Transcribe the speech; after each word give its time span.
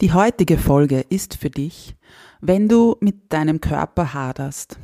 Die 0.00 0.12
heutige 0.12 0.58
Folge 0.58 1.00
ist 1.00 1.34
für 1.34 1.50
dich, 1.50 1.96
wenn 2.40 2.68
du 2.68 2.96
mit 3.00 3.32
deinem 3.32 3.60
Körper 3.60 4.14
haderst, 4.14 4.78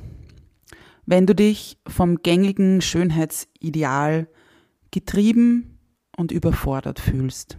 wenn 1.07 1.25
du 1.25 1.37
dich 1.37 1.79
vom 1.87 2.17
gängigen 2.17 2.81
Schönheitsideal 2.81 4.27
getrieben 4.91 5.79
und 6.17 6.33
überfordert 6.33 6.99
fühlst. 6.99 7.59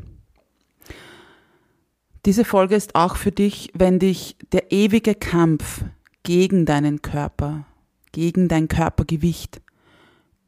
Diese 2.25 2.43
Folge 2.43 2.75
ist 2.75 2.95
auch 2.95 3.15
für 3.15 3.31
dich, 3.31 3.71
wenn 3.73 3.99
dich 3.99 4.35
der 4.51 4.73
ewige 4.73 5.15
Kampf 5.15 5.85
gegen 6.23 6.65
deinen 6.65 7.01
Körper, 7.01 7.65
gegen 8.11 8.49
dein 8.49 8.67
Körpergewicht 8.67 9.61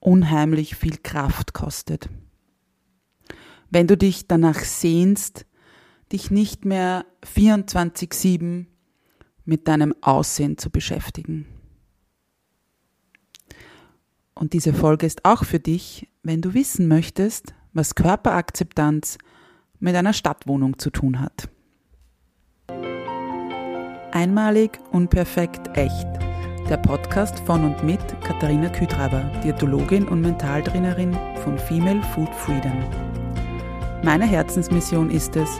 unheimlich 0.01 0.75
viel 0.75 0.97
Kraft 0.97 1.53
kostet. 1.53 2.09
Wenn 3.69 3.87
du 3.87 3.95
dich 3.95 4.27
danach 4.27 4.59
sehnst, 4.59 5.45
dich 6.11 6.31
nicht 6.31 6.65
mehr 6.65 7.05
24-7 7.23 8.65
mit 9.45 9.67
deinem 9.67 9.95
Aussehen 10.01 10.57
zu 10.57 10.69
beschäftigen. 10.69 11.45
Und 14.35 14.53
diese 14.53 14.73
Folge 14.73 15.05
ist 15.05 15.25
auch 15.25 15.43
für 15.43 15.59
dich, 15.59 16.07
wenn 16.21 16.41
du 16.41 16.53
wissen 16.53 16.87
möchtest, 16.87 17.55
was 17.73 17.95
Körperakzeptanz 17.95 19.17
mit 19.79 19.95
einer 19.95 20.13
Stadtwohnung 20.13 20.77
zu 20.77 20.89
tun 20.89 21.19
hat. 21.19 21.49
Einmalig, 24.11 24.79
unperfekt, 24.91 25.77
echt. 25.77 26.07
Der 26.69 26.77
Podcast 26.77 27.39
von 27.41 27.63
und 27.63 27.83
mit 27.83 27.99
Katharina 28.21 28.69
Kütraber, 28.69 29.23
Diätologin 29.43 30.07
und 30.07 30.21
Mentaltrainerin 30.21 31.13
von 31.43 31.57
Female 31.57 32.01
Food 32.13 32.33
Freedom. 32.35 32.83
Meine 34.03 34.25
Herzensmission 34.25 35.09
ist 35.09 35.35
es, 35.35 35.59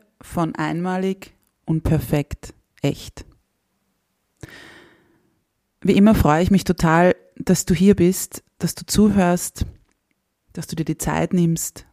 von 0.21 0.55
Einmalig, 0.55 1.33
unperfekt, 1.65 2.53
echt. 2.81 3.25
Wie 5.81 5.93
immer 5.93 6.15
freue 6.15 6.43
ich 6.43 6.51
mich 6.51 6.63
total, 6.63 7.15
dass 7.35 7.65
du 7.65 7.73
hier 7.73 7.95
bist, 7.95 8.43
dass 8.59 8.75
du 8.75 8.85
zuhörst, 8.85 9.65
dass 10.53 10.67
du 10.67 10.75
dir 10.75 10.85
die 10.85 10.97
Zeit 10.97 11.33
nimmst 11.33 11.85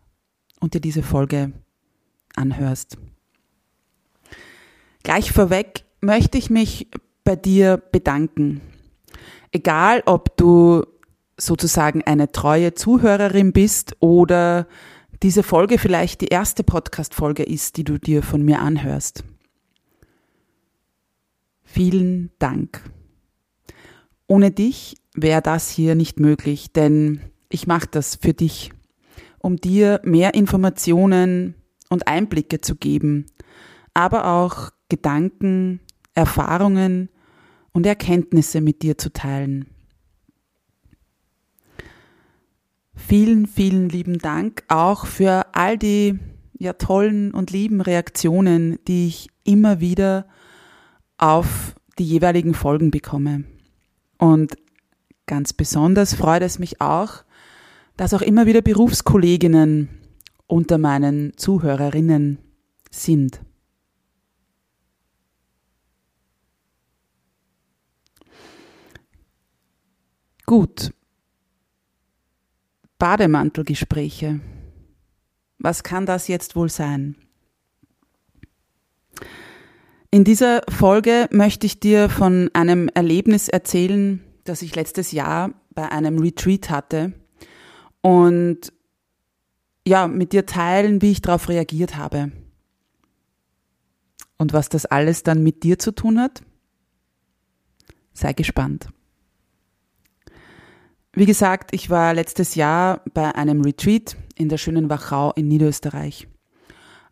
und 0.61 0.75
dir 0.75 0.81
diese 0.81 1.03
Folge 1.03 1.53
anhörst. 2.35 2.99
Gleich 5.03 5.33
vorweg 5.33 5.85
möchte 6.01 6.37
ich 6.37 6.51
mich 6.51 6.89
bei 7.25 7.37
dir 7.37 7.77
bedanken 7.77 8.61
egal 9.53 10.03
ob 10.07 10.37
du 10.37 10.85
sozusagen 11.37 12.03
eine 12.03 12.33
treue 12.33 12.75
Zuhörerin 12.75 13.53
bist 13.53 13.97
oder 14.01 14.67
diese 15.23 15.43
Folge 15.43 15.79
vielleicht 15.79 16.21
die 16.21 16.29
erste 16.29 16.63
Podcast-Folge 16.63 17.43
ist, 17.43 17.77
die 17.77 17.85
du 17.85 17.99
dir 17.99 18.23
von 18.23 18.43
mir 18.43 18.61
anhörst. 18.61 19.25
Vielen 21.65 22.31
Dank. 22.39 22.83
Ohne 24.27 24.51
dich 24.51 24.97
wäre 25.15 25.43
das 25.43 25.71
hier 25.71 25.95
nicht 25.95 26.21
möglich, 26.21 26.73
denn 26.73 27.21
ich 27.49 27.67
mache 27.67 27.89
das 27.91 28.17
für 28.17 28.33
dich, 28.33 28.73
um 29.39 29.57
dir 29.57 30.01
mehr 30.05 30.35
Informationen 30.35 31.55
und 31.89 32.07
Einblicke 32.07 32.61
zu 32.61 32.77
geben, 32.77 33.27
aber 33.95 34.27
auch 34.27 34.71
Gedanken, 34.89 35.81
Erfahrungen 36.15 37.09
und 37.73 37.87
Erkenntnisse 37.87 38.61
mit 38.61 38.83
dir 38.83 38.99
zu 38.99 39.13
teilen. 39.13 39.67
Vielen, 42.99 43.47
vielen 43.47 43.89
lieben 43.89 44.19
Dank 44.19 44.65
auch 44.69 45.07
für 45.07 45.47
all 45.55 45.79
die 45.79 46.19
ja 46.59 46.75
tollen 46.75 47.33
und 47.33 47.51
lieben 47.51 47.81
Reaktionen, 47.81 48.79
die 48.87 49.07
ich 49.07 49.29
immer 49.45 49.81
wieder 49.81 50.27
auf 51.17 51.75
die 51.99 52.05
jeweiligen 52.05 52.53
Folgen 52.53 52.91
bekomme. 52.91 53.45
Und 54.19 54.57
ganz 55.27 55.53
besonders 55.53 56.13
freut 56.13 56.43
es 56.43 56.59
mich 56.59 56.81
auch, 56.81 57.25
dass 57.97 58.13
auch 58.13 58.21
immer 58.21 58.47
wieder 58.47 58.63
Berufskolleginnen 58.63 59.89
unter 60.47 60.77
meinen 60.77 61.37
Zuhörerinnen 61.37 62.39
sind. 62.91 63.41
Gut. 70.45 70.93
Bademantelgespräche. 72.99 74.41
Was 75.59 75.83
kann 75.83 76.07
das 76.07 76.29
jetzt 76.29 76.57
wohl 76.57 76.69
sein? 76.69 77.17
In 80.11 80.25
dieser 80.25 80.63
Folge 80.69 81.29
möchte 81.31 81.67
ich 81.67 81.81
dir 81.81 82.09
von 82.09 82.51
einem 82.55 82.89
Erlebnis 82.89 83.49
erzählen, 83.49 84.23
das 84.45 84.63
ich 84.63 84.75
letztes 84.75 85.13
Jahr 85.13 85.53
bei 85.75 85.91
einem 85.91 86.19
Retreat 86.19 86.71
hatte 86.71 87.13
und 88.01 88.73
ja, 89.87 90.07
mit 90.07 90.33
dir 90.33 90.47
teilen, 90.47 91.03
wie 91.03 91.13
ich 91.13 91.23
darauf 91.23 91.49
reagiert 91.49 91.97
habe. 91.97 92.33
Und 94.39 94.53
was 94.53 94.69
das 94.69 94.87
alles 94.87 95.23
dann 95.23 95.43
mit 95.43 95.63
dir 95.63 95.79
zu 95.79 95.93
tun 95.93 96.21
hat? 96.21 96.43
Sei 98.13 98.33
gespannt. 98.33 98.89
Wie 101.19 101.27
gesagt, 101.27 101.75
ich 101.75 101.91
war 101.91 102.15
letztes 102.15 102.55
Jahr 102.55 103.03
bei 103.13 103.35
einem 103.35 103.63
Retreat 103.63 104.17
in 104.37 104.49
der 104.49 104.57
schönen 104.57 104.89
Wachau 104.89 105.33
in 105.33 105.49
Niederösterreich. 105.49 106.29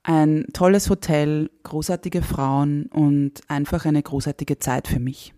Ein 0.05 0.47
tolles 0.53 0.89
Hotel, 0.89 1.51
großartige 1.65 2.23
Frauen 2.23 2.87
und 2.87 3.41
einfach 3.49 3.85
eine 3.85 4.01
großartige 4.01 4.61
Zeit 4.61 4.87
für 4.87 5.01
mich. 5.01 5.35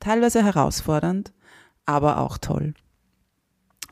Teilweise 0.00 0.44
herausfordernd, 0.44 1.32
aber 1.86 2.18
auch 2.18 2.36
toll. 2.36 2.74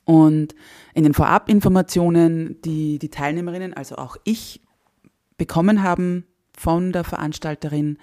Und 0.05 0.55
in 0.93 1.05
den 1.05 1.15
Vorabinformationen, 1.15 2.61
die 2.61 2.99
die 2.99 3.09
Teilnehmerinnen, 3.09 3.73
also 3.73 3.97
auch 3.97 4.19
ich, 4.25 4.61
bekommen 5.39 5.83
haben 5.83 6.27
von 6.55 6.93
der 6.93 7.05
Veranstalterin, 7.05 7.97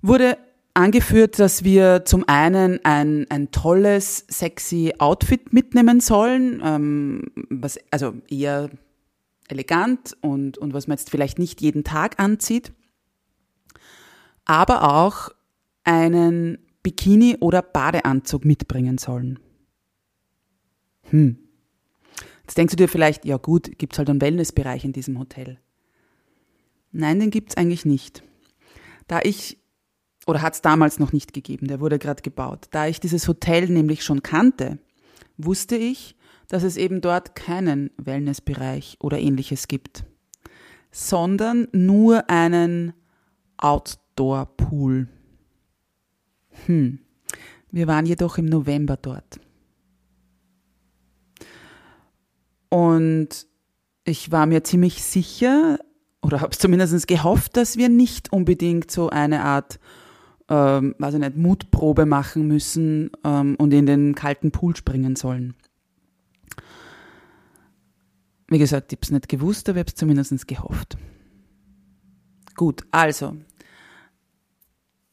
wurde 0.00 0.38
angeführt, 0.74 1.38
dass 1.38 1.64
wir 1.64 2.04
zum 2.04 2.28
einen 2.28 2.84
ein, 2.84 3.26
ein 3.30 3.50
tolles, 3.50 4.24
sexy 4.28 4.94
Outfit 4.98 5.52
mitnehmen 5.52 6.00
sollen, 6.00 6.60
ähm, 6.64 7.22
was, 7.48 7.78
also 7.90 8.14
eher 8.28 8.70
elegant 9.48 10.16
und, 10.20 10.58
und 10.58 10.72
was 10.72 10.86
man 10.86 10.96
jetzt 10.96 11.10
vielleicht 11.10 11.38
nicht 11.38 11.60
jeden 11.60 11.84
Tag 11.84 12.20
anzieht, 12.20 12.72
aber 14.44 14.84
auch 14.84 15.30
einen 15.84 16.58
Bikini 16.82 17.36
oder 17.40 17.62
Badeanzug 17.62 18.44
mitbringen 18.44 18.98
sollen. 18.98 19.38
Hm. 21.10 21.38
Jetzt 22.42 22.56
denkst 22.56 22.72
du 22.72 22.76
dir 22.76 22.88
vielleicht, 22.88 23.24
ja 23.24 23.36
gut, 23.36 23.78
gibt's 23.78 23.98
halt 23.98 24.10
einen 24.10 24.20
Wellnessbereich 24.20 24.84
in 24.84 24.92
diesem 24.92 25.18
Hotel. 25.18 25.58
Nein, 26.92 27.20
den 27.20 27.30
gibt's 27.30 27.56
eigentlich 27.56 27.84
nicht. 27.84 28.22
Da 29.06 29.20
ich 29.22 29.58
oder 30.30 30.42
hat 30.42 30.54
es 30.54 30.62
damals 30.62 31.00
noch 31.00 31.12
nicht 31.12 31.32
gegeben, 31.32 31.66
der 31.66 31.80
wurde 31.80 31.98
gerade 31.98 32.22
gebaut. 32.22 32.68
Da 32.70 32.86
ich 32.86 33.00
dieses 33.00 33.26
Hotel 33.26 33.68
nämlich 33.68 34.04
schon 34.04 34.22
kannte, 34.22 34.78
wusste 35.36 35.76
ich, 35.76 36.14
dass 36.46 36.62
es 36.62 36.76
eben 36.76 37.00
dort 37.00 37.34
keinen 37.34 37.90
Wellnessbereich 37.96 38.96
oder 39.00 39.18
ähnliches 39.18 39.66
gibt, 39.66 40.04
sondern 40.92 41.66
nur 41.72 42.30
einen 42.30 42.92
Outdoor-Pool. 43.56 45.08
Hm. 46.66 47.00
Wir 47.72 47.86
waren 47.86 48.06
jedoch 48.06 48.38
im 48.38 48.46
November 48.46 48.96
dort. 48.96 49.40
Und 52.68 53.46
ich 54.04 54.30
war 54.30 54.46
mir 54.46 54.62
ziemlich 54.62 55.02
sicher, 55.02 55.78
oder 56.22 56.40
habe 56.40 56.52
es 56.52 56.58
zumindest 56.58 57.08
gehofft, 57.08 57.56
dass 57.56 57.76
wir 57.76 57.88
nicht 57.88 58.32
unbedingt 58.32 58.90
so 58.92 59.10
eine 59.10 59.42
Art, 59.42 59.80
ähm, 60.50 60.96
weiß 60.98 61.14
ich 61.14 61.20
nicht, 61.20 61.36
Mutprobe 61.36 62.04
machen 62.04 62.46
müssen 62.48 63.10
ähm, 63.24 63.54
und 63.56 63.72
in 63.72 63.86
den 63.86 64.14
kalten 64.14 64.50
Pool 64.50 64.76
springen 64.76 65.16
sollen. 65.16 65.54
Wie 68.48 68.58
gesagt, 68.58 68.92
ich 68.92 68.96
habe 68.96 69.02
es 69.04 69.10
nicht 69.12 69.28
gewusst, 69.28 69.68
aber 69.68 69.78
ich 69.78 69.82
habe 69.82 69.90
es 69.90 69.94
zumindest 69.94 70.48
gehofft. 70.48 70.98
Gut, 72.56 72.82
also 72.90 73.36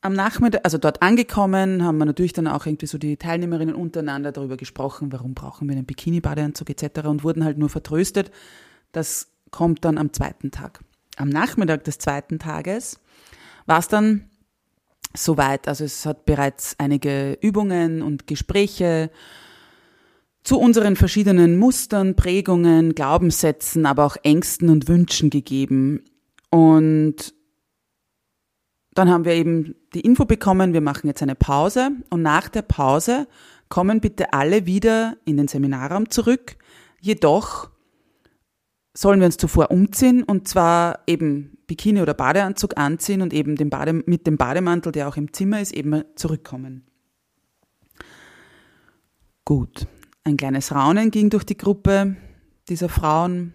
am 0.01 0.13
Nachmittag, 0.13 0.61
also 0.63 0.77
dort 0.77 1.01
angekommen, 1.01 1.83
haben 1.83 1.97
wir 1.97 2.05
natürlich 2.05 2.33
dann 2.33 2.47
auch 2.47 2.65
irgendwie 2.65 2.87
so 2.87 2.97
die 2.97 3.17
Teilnehmerinnen 3.17 3.75
untereinander 3.75 4.31
darüber 4.31 4.57
gesprochen, 4.57 5.11
warum 5.11 5.33
brauchen 5.33 5.67
wir 5.67 5.75
einen 5.75 5.85
Bikini-Badeanzug 5.85 6.69
etc. 6.69 7.07
und 7.07 7.23
wurden 7.23 7.43
halt 7.43 7.57
nur 7.57 7.69
vertröstet. 7.69 8.31
Das 8.91 9.27
kommt 9.51 9.85
dann 9.85 9.97
am 9.97 10.13
zweiten 10.13 10.49
Tag. 10.49 10.79
Am 11.17 11.29
Nachmittag 11.29 11.83
des 11.83 11.99
zweiten 11.99 12.39
Tages 12.39 12.99
war 13.65 13.79
es 13.79 13.87
dann 13.87 14.29
soweit. 15.15 15.67
Also 15.67 15.83
es 15.83 16.05
hat 16.05 16.25
bereits 16.25 16.75
einige 16.77 17.37
Übungen 17.41 18.01
und 18.01 18.27
Gespräche 18.27 19.09
zu 20.43 20.59
unseren 20.59 20.95
verschiedenen 20.95 21.57
Mustern, 21.57 22.15
Prägungen, 22.15 22.95
Glaubenssätzen, 22.95 23.85
aber 23.85 24.05
auch 24.05 24.15
Ängsten 24.23 24.69
und 24.69 24.87
Wünschen 24.87 25.29
gegeben. 25.29 26.05
Und 26.49 27.33
dann 28.93 29.09
haben 29.09 29.25
wir 29.25 29.33
eben 29.33 29.75
die 29.93 30.01
Info 30.01 30.25
bekommen, 30.25 30.73
wir 30.73 30.81
machen 30.81 31.07
jetzt 31.07 31.21
eine 31.21 31.35
Pause 31.35 31.91
und 32.09 32.21
nach 32.21 32.49
der 32.49 32.61
Pause 32.61 33.27
kommen 33.69 33.99
bitte 33.99 34.33
alle 34.33 34.65
wieder 34.65 35.17
in 35.25 35.37
den 35.37 35.47
Seminarraum 35.47 36.09
zurück. 36.09 36.55
Jedoch 37.01 37.69
sollen 38.97 39.19
wir 39.19 39.27
uns 39.27 39.37
zuvor 39.37 39.69
umziehen 39.69 40.23
und 40.23 40.47
zwar 40.47 41.01
eben 41.05 41.59
Bikini 41.67 42.01
oder 42.01 42.15
Badeanzug 42.15 42.77
anziehen 42.79 43.21
und 43.21 43.31
eben 43.31 43.55
den 43.55 43.69
Bade, 43.69 43.93
mit 43.93 44.25
dem 44.25 44.37
Bademantel, 44.37 44.91
der 44.91 45.07
auch 45.07 45.17
im 45.17 45.31
Zimmer 45.33 45.61
ist, 45.61 45.71
eben 45.71 46.03
zurückkommen. 46.15 46.83
Gut, 49.45 49.85
ein 50.23 50.35
kleines 50.35 50.73
Raunen 50.73 51.11
ging 51.11 51.29
durch 51.29 51.43
die 51.43 51.57
Gruppe 51.57 52.15
dieser 52.69 52.89
Frauen 52.89 53.53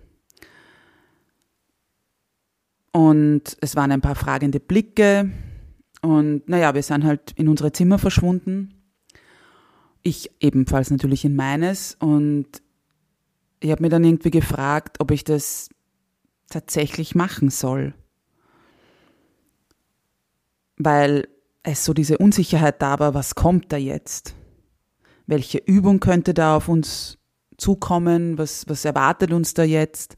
und 2.93 3.57
es 3.61 3.75
waren 3.75 3.91
ein 3.91 4.01
paar 4.01 4.15
fragende 4.15 4.61
Blicke 4.61 5.33
und 6.03 6.49
naja, 6.49 6.73
wir 6.73 6.85
sind 6.85 7.03
halt 7.03 7.33
in 7.33 7.49
unsere 7.49 7.73
Zimmer 7.73 7.99
verschwunden. 7.99 8.75
Ich 10.05 10.31
ebenfalls 10.39 10.93
natürlich 10.93 11.25
in 11.25 11.35
meines 11.35 11.97
und 11.99 12.63
ich 13.63 13.71
habe 13.71 13.83
mir 13.83 13.89
dann 13.89 14.05
irgendwie 14.05 14.31
gefragt, 14.31 14.99
ob 15.01 15.11
ich 15.11 15.25
das 15.25 15.69
tatsächlich 16.49 17.15
machen 17.15 17.49
soll. 17.49 17.95
Weil 20.77 21.29
es 21.63 21.85
so 21.85 21.95
diese 21.95 22.19
Unsicherheit 22.19 22.83
da 22.83 22.99
war, 22.99 23.15
was 23.15 23.35
kommt 23.35 23.73
da 23.73 23.77
jetzt? 23.77 24.35
Welche 25.27 25.59
Übung 25.59 26.01
könnte 26.01 26.35
da 26.35 26.57
auf 26.57 26.69
uns 26.69 27.19
zukommen? 27.57 28.37
Was, 28.37 28.69
was 28.69 28.85
erwartet 28.85 29.33
uns 29.33 29.55
da 29.55 29.63
jetzt? 29.63 30.17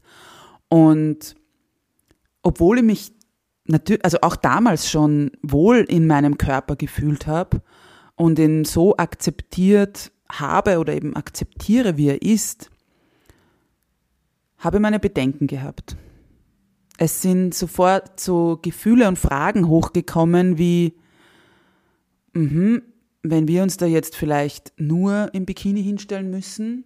Und 0.67 1.35
obwohl 2.41 2.79
ich 2.79 2.83
mich 2.83 3.13
natürlich, 3.65 4.03
also 4.03 4.17
auch 4.21 4.35
damals 4.35 4.89
schon 4.89 5.31
wohl 5.43 5.77
in 5.77 6.07
meinem 6.07 6.37
Körper 6.37 6.75
gefühlt 6.75 7.27
habe 7.27 7.61
und 8.15 8.39
ihn 8.39 8.65
so 8.65 8.97
akzeptiert 8.97 10.11
habe 10.29 10.79
oder 10.79 10.93
eben 10.93 11.15
akzeptiere, 11.15 11.97
wie 11.97 12.09
er 12.09 12.21
ist, 12.23 12.71
habe 14.65 14.79
meine 14.79 14.99
Bedenken 14.99 15.47
gehabt. 15.47 15.95
Es 16.97 17.21
sind 17.21 17.53
sofort 17.53 18.19
so 18.19 18.57
Gefühle 18.61 19.07
und 19.07 19.19
Fragen 19.19 19.67
hochgekommen 19.67 20.57
wie, 20.57 20.95
mh, 22.33 22.81
wenn 23.21 23.47
wir 23.47 23.63
uns 23.63 23.77
da 23.77 23.85
jetzt 23.85 24.15
vielleicht 24.15 24.73
nur 24.79 25.33
im 25.33 25.45
Bikini 25.45 25.83
hinstellen 25.83 26.29
müssen, 26.29 26.83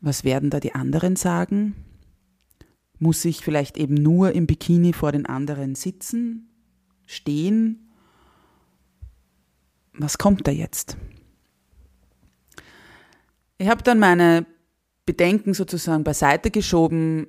was 0.00 0.24
werden 0.24 0.50
da 0.50 0.60
die 0.60 0.74
anderen 0.74 1.16
sagen? 1.16 1.74
Muss 2.98 3.24
ich 3.24 3.40
vielleicht 3.40 3.76
eben 3.78 3.94
nur 3.94 4.32
im 4.32 4.46
Bikini 4.46 4.92
vor 4.92 5.12
den 5.12 5.26
anderen 5.26 5.74
sitzen, 5.74 6.50
stehen? 7.06 7.88
Was 9.94 10.18
kommt 10.18 10.46
da 10.46 10.50
jetzt? 10.50 10.96
Ich 13.58 13.68
habe 13.68 13.82
dann 13.82 13.98
meine 13.98 14.44
Bedenken 15.04 15.54
sozusagen 15.54 16.04
beiseite 16.04 16.50
geschoben, 16.50 17.26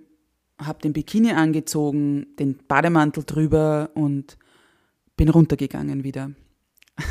habe 0.59 0.81
den 0.81 0.93
Bikini 0.93 1.31
angezogen, 1.31 2.27
den 2.37 2.57
Bademantel 2.67 3.23
drüber 3.23 3.89
und 3.95 4.37
bin 5.17 5.29
runtergegangen 5.29 6.03
wieder. 6.03 6.31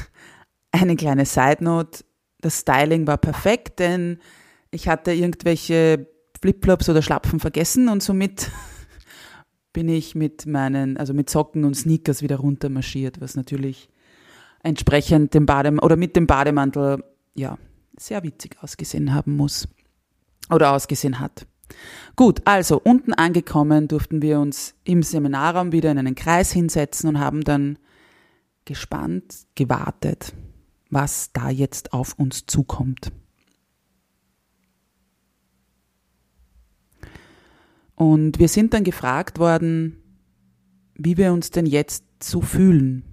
Eine 0.70 0.96
kleine 0.96 1.26
Side 1.26 1.62
Note, 1.64 2.04
das 2.40 2.60
Styling 2.60 3.06
war 3.06 3.18
perfekt, 3.18 3.78
denn 3.78 4.18
ich 4.70 4.88
hatte 4.88 5.12
irgendwelche 5.12 6.06
Flipflops 6.40 6.88
oder 6.88 7.02
Schlapfen 7.02 7.40
vergessen 7.40 7.88
und 7.88 8.02
somit 8.02 8.50
bin 9.72 9.88
ich 9.88 10.14
mit 10.14 10.46
meinen, 10.46 10.96
also 10.96 11.12
mit 11.12 11.28
Socken 11.28 11.64
und 11.64 11.74
Sneakers 11.74 12.22
wieder 12.22 12.36
runtermarschiert, 12.36 13.20
was 13.20 13.36
natürlich 13.36 13.88
entsprechend 14.62 15.34
dem 15.34 15.46
Bademantel 15.46 15.84
oder 15.84 15.96
mit 15.96 16.14
dem 16.16 16.26
Bademantel 16.26 17.04
ja 17.34 17.58
sehr 17.98 18.22
witzig 18.22 18.56
ausgesehen 18.60 19.12
haben 19.12 19.36
muss 19.36 19.68
oder 20.50 20.72
ausgesehen 20.72 21.20
hat. 21.20 21.46
Gut, 22.16 22.42
also 22.44 22.80
unten 22.82 23.14
angekommen 23.14 23.88
durften 23.88 24.20
wir 24.22 24.38
uns 24.38 24.74
im 24.84 25.02
Seminarraum 25.02 25.72
wieder 25.72 25.90
in 25.90 25.98
einen 25.98 26.14
Kreis 26.14 26.52
hinsetzen 26.52 27.08
und 27.08 27.20
haben 27.20 27.42
dann 27.42 27.78
gespannt 28.64 29.46
gewartet, 29.54 30.34
was 30.90 31.30
da 31.32 31.48
jetzt 31.48 31.92
auf 31.92 32.18
uns 32.18 32.46
zukommt. 32.46 33.12
Und 37.94 38.38
wir 38.38 38.48
sind 38.48 38.74
dann 38.74 38.84
gefragt 38.84 39.38
worden, 39.38 39.96
wie 40.94 41.16
wir 41.16 41.32
uns 41.32 41.50
denn 41.50 41.66
jetzt 41.66 42.04
so 42.22 42.40
fühlen, 42.40 43.04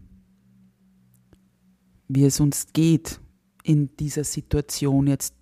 wie 2.07 2.25
es 2.25 2.39
uns 2.39 2.67
geht 2.73 3.19
in 3.63 3.95
dieser 3.97 4.23
Situation 4.23 5.07
jetzt 5.07 5.35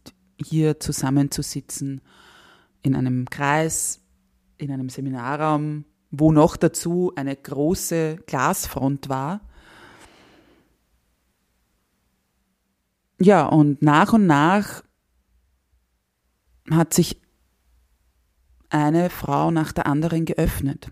hier 0.44 0.80
zusammenzusitzen, 0.80 2.02
in 2.82 2.96
einem 2.96 3.30
Kreis, 3.30 4.02
in 4.58 4.72
einem 4.72 4.90
Seminarraum, 4.90 5.86
wo 6.12 6.32
noch 6.32 6.58
dazu 6.58 7.12
eine 7.16 7.36
große 7.36 8.18
Glasfront 8.26 9.10
war. 9.10 9.42
Ja, 13.20 13.48
und 13.48 13.82
nach 13.82 14.14
und 14.14 14.28
nach 14.28 14.84
hat 16.70 16.94
sich 16.94 17.20
eine 18.70 19.10
Frau 19.10 19.52
nach 19.52 19.72
der 19.72 19.88
anderen 19.88 20.26
geöffnet, 20.26 20.92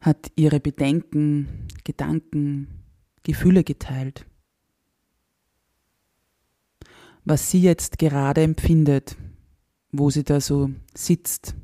hat 0.00 0.30
ihre 0.36 0.60
Bedenken, 0.60 1.66
Gedanken, 1.84 2.84
Gefühle 3.22 3.64
geteilt 3.64 4.26
was 7.26 7.50
sie 7.50 7.60
jetzt 7.60 7.98
gerade 7.98 8.40
empfindet, 8.42 9.16
wo 9.90 10.10
sie 10.10 10.22
da 10.22 10.40
so 10.40 10.70
sitzt. 10.94 11.56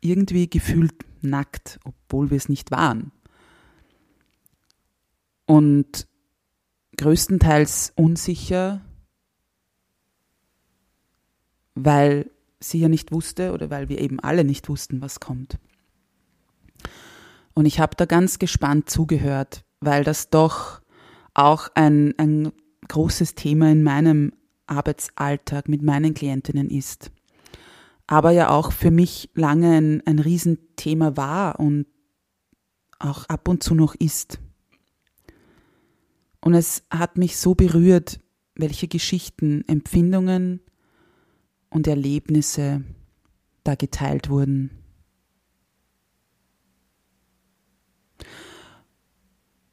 Irgendwie 0.00 0.48
gefühlt 0.48 0.94
nackt, 1.20 1.78
obwohl 1.84 2.30
wir 2.30 2.38
es 2.38 2.48
nicht 2.48 2.70
waren. 2.70 3.12
Und 5.46 6.08
größtenteils 6.96 7.92
unsicher, 7.94 8.80
weil 11.74 12.30
sie 12.60 12.78
ja 12.78 12.88
nicht 12.88 13.12
wusste 13.12 13.52
oder 13.52 13.68
weil 13.68 13.90
wir 13.90 14.00
eben 14.00 14.18
alle 14.18 14.44
nicht 14.44 14.70
wussten, 14.70 15.02
was 15.02 15.20
kommt. 15.20 15.58
Und 17.52 17.66
ich 17.66 17.80
habe 17.80 17.96
da 17.96 18.06
ganz 18.06 18.38
gespannt 18.38 18.88
zugehört, 18.88 19.64
weil 19.80 20.04
das 20.04 20.30
doch 20.30 20.80
auch 21.34 21.68
ein, 21.74 22.18
ein 22.18 22.52
großes 22.88 23.34
Thema 23.34 23.70
in 23.70 23.82
meinem 23.82 24.32
Arbeitsalltag 24.66 25.68
mit 25.68 25.82
meinen 25.82 26.14
Klientinnen 26.14 26.70
ist. 26.70 27.10
Aber 28.06 28.30
ja 28.30 28.50
auch 28.50 28.72
für 28.72 28.90
mich 28.90 29.30
lange 29.34 29.76
ein, 29.76 30.02
ein 30.06 30.18
Riesenthema 30.18 31.16
war 31.16 31.58
und 31.60 31.86
auch 32.98 33.24
ab 33.26 33.48
und 33.48 33.62
zu 33.62 33.74
noch 33.74 33.94
ist. 33.94 34.40
Und 36.40 36.54
es 36.54 36.84
hat 36.90 37.16
mich 37.16 37.38
so 37.38 37.54
berührt, 37.54 38.20
welche 38.54 38.88
Geschichten, 38.88 39.64
Empfindungen 39.66 40.60
und 41.70 41.86
Erlebnisse 41.86 42.84
da 43.64 43.74
geteilt 43.74 44.28
wurden. 44.28 44.70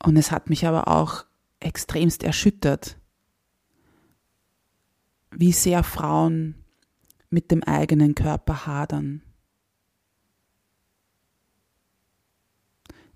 Und 0.04 0.18
es 0.18 0.32
hat 0.32 0.50
mich 0.50 0.66
aber 0.66 0.88
auch 0.88 1.26
extremst 1.60 2.24
erschüttert, 2.24 2.98
wie 5.32 5.52
sehr 5.52 5.84
Frauen 5.84 6.56
mit 7.30 7.52
dem 7.52 7.64
eigenen 7.64 8.16
Körper 8.16 8.66
hadern, 8.66 9.22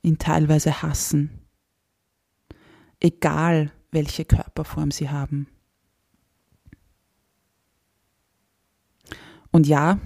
ihn 0.01 0.17
teilweise 0.17 0.81
hassen, 0.81 1.41
egal 2.99 3.71
welche 3.91 4.25
Körperform 4.25 4.91
sie 4.91 5.09
haben. 5.09 5.47
Und 9.51 9.67
ja, 9.67 9.99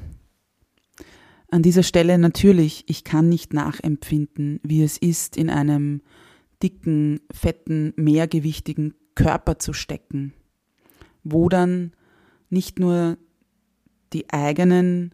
an 1.51 1.63
dieser 1.63 1.83
Stelle 1.83 2.17
natürlich, 2.17 2.83
ich 2.87 3.03
kann 3.03 3.29
nicht 3.29 3.53
nachempfinden, 3.53 4.59
wie 4.63 4.83
es 4.83 4.97
ist, 4.97 5.35
in 5.35 5.49
einem 5.49 6.01
dicken, 6.61 7.21
fetten, 7.31 7.93
mehrgewichtigen 7.95 8.93
Körper 9.15 9.57
zu 9.57 9.73
stecken, 9.73 10.33
wo 11.23 11.49
dann 11.49 11.93
nicht 12.49 12.79
nur 12.79 13.17
die 14.13 14.29
eigenen 14.29 15.13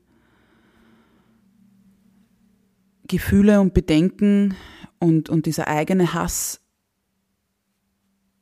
Gefühle 3.08 3.62
und 3.62 3.74
Bedenken 3.74 4.56
und, 5.00 5.30
und 5.30 5.46
dieser 5.46 5.68
eigene 5.68 6.14
Hass 6.14 6.62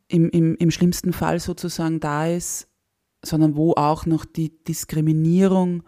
im, 0.08 0.30
im, 0.30 0.56
im 0.56 0.72
schlimmsten 0.72 1.12
Fall 1.12 1.40
sozusagen 1.40 2.00
da 2.00 2.28
ist, 2.28 2.68
sondern 3.24 3.56
wo 3.56 3.74
auch 3.74 4.06
noch 4.06 4.26
die 4.26 4.64
Diskriminierung 4.64 5.84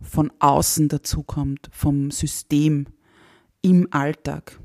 von 0.00 0.32
außen 0.38 0.88
dazukommt, 0.88 1.68
vom 1.72 2.10
System 2.10 2.86
im 3.62 3.88
Alltag. 3.90 4.58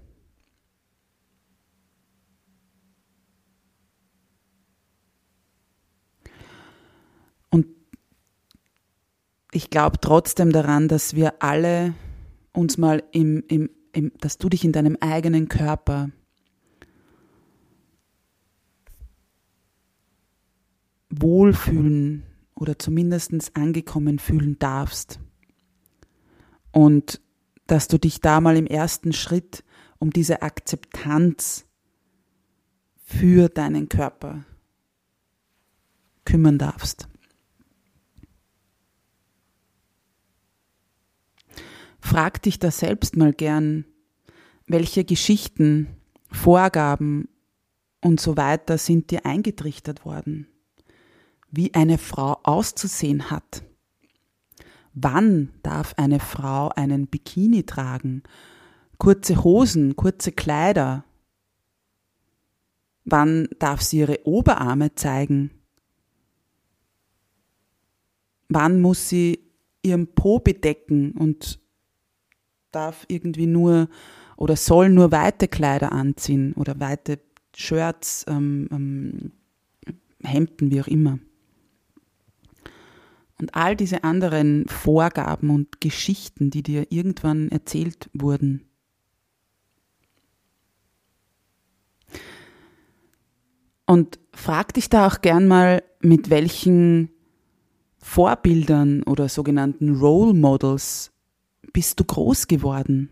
Und 7.49 7.67
ich 9.53 9.69
glaube 9.69 9.99
trotzdem 9.99 10.51
daran, 10.51 10.87
dass 10.87 11.15
wir 11.15 11.41
alle 11.41 11.93
uns 12.53 12.77
mal 12.77 13.03
im, 13.11 13.43
im, 13.47 13.69
im, 13.93 14.11
dass 14.19 14.37
du 14.37 14.49
dich 14.49 14.63
in 14.63 14.71
deinem 14.71 14.97
eigenen 14.99 15.47
Körper 15.47 16.09
wohlfühlen 21.09 22.23
oder 22.55 22.79
zumindest 22.79 23.55
angekommen 23.55 24.19
fühlen 24.19 24.57
darfst. 24.59 25.19
Und 26.71 27.21
dass 27.67 27.87
du 27.87 27.97
dich 27.99 28.19
da 28.19 28.41
mal 28.41 28.57
im 28.57 28.67
ersten 28.67 29.13
Schritt 29.13 29.63
um 29.99 30.09
diese 30.09 30.41
Akzeptanz 30.41 31.65
für 33.05 33.47
deinen 33.49 33.89
Körper 33.89 34.43
kümmern 36.25 36.57
darfst. 36.57 37.07
Frag 42.05 42.41
dich 42.41 42.59
da 42.59 42.69
selbst 42.69 43.15
mal 43.15 43.31
gern, 43.31 43.85
welche 44.67 45.05
Geschichten, 45.05 45.87
Vorgaben 46.29 47.29
und 48.01 48.19
so 48.19 48.35
weiter 48.35 48.77
sind 48.77 49.09
dir 49.09 49.25
eingetrichtert 49.25 50.03
worden, 50.03 50.47
wie 51.49 51.73
eine 51.73 51.97
Frau 51.97 52.39
auszusehen 52.43 53.31
hat. 53.31 53.63
Wann 54.93 55.53
darf 55.63 55.93
eine 55.95 56.19
Frau 56.19 56.67
einen 56.75 57.07
Bikini 57.07 57.63
tragen? 57.63 58.21
Kurze 58.97 59.41
Hosen, 59.41 59.95
kurze 59.95 60.33
Kleider? 60.33 61.05
Wann 63.05 63.47
darf 63.59 63.81
sie 63.81 63.99
ihre 63.99 64.27
Oberarme 64.27 64.93
zeigen? 64.95 65.51
Wann 68.49 68.81
muss 68.81 69.07
sie 69.07 69.39
ihren 69.81 70.13
Po 70.13 70.39
bedecken 70.39 71.13
und 71.13 71.62
darf 72.75 73.05
irgendwie 73.07 73.47
nur 73.47 73.87
oder 74.35 74.55
soll 74.55 74.89
nur 74.89 75.11
weite 75.11 75.47
Kleider 75.47 75.91
anziehen 75.91 76.53
oder 76.53 76.79
weite 76.79 77.19
Shirts, 77.55 78.25
ähm, 78.27 78.67
ähm, 78.71 79.31
Hemden, 80.23 80.71
wie 80.71 80.81
auch 80.81 80.87
immer. 80.87 81.19
Und 83.39 83.55
all 83.55 83.75
diese 83.75 84.03
anderen 84.03 84.67
Vorgaben 84.67 85.49
und 85.49 85.81
Geschichten, 85.81 86.49
die 86.49 86.63
dir 86.63 86.91
irgendwann 86.91 87.49
erzählt 87.49 88.09
wurden. 88.13 88.63
Und 93.85 94.19
frag 94.33 94.73
dich 94.73 94.89
da 94.89 95.07
auch 95.07 95.21
gern 95.21 95.47
mal, 95.47 95.83
mit 95.99 96.29
welchen 96.29 97.09
Vorbildern 97.97 99.03
oder 99.03 99.29
sogenannten 99.29 99.95
Role 99.95 100.33
Models 100.33 101.12
bist 101.73 101.99
du 101.99 102.05
groß 102.05 102.47
geworden? 102.47 103.09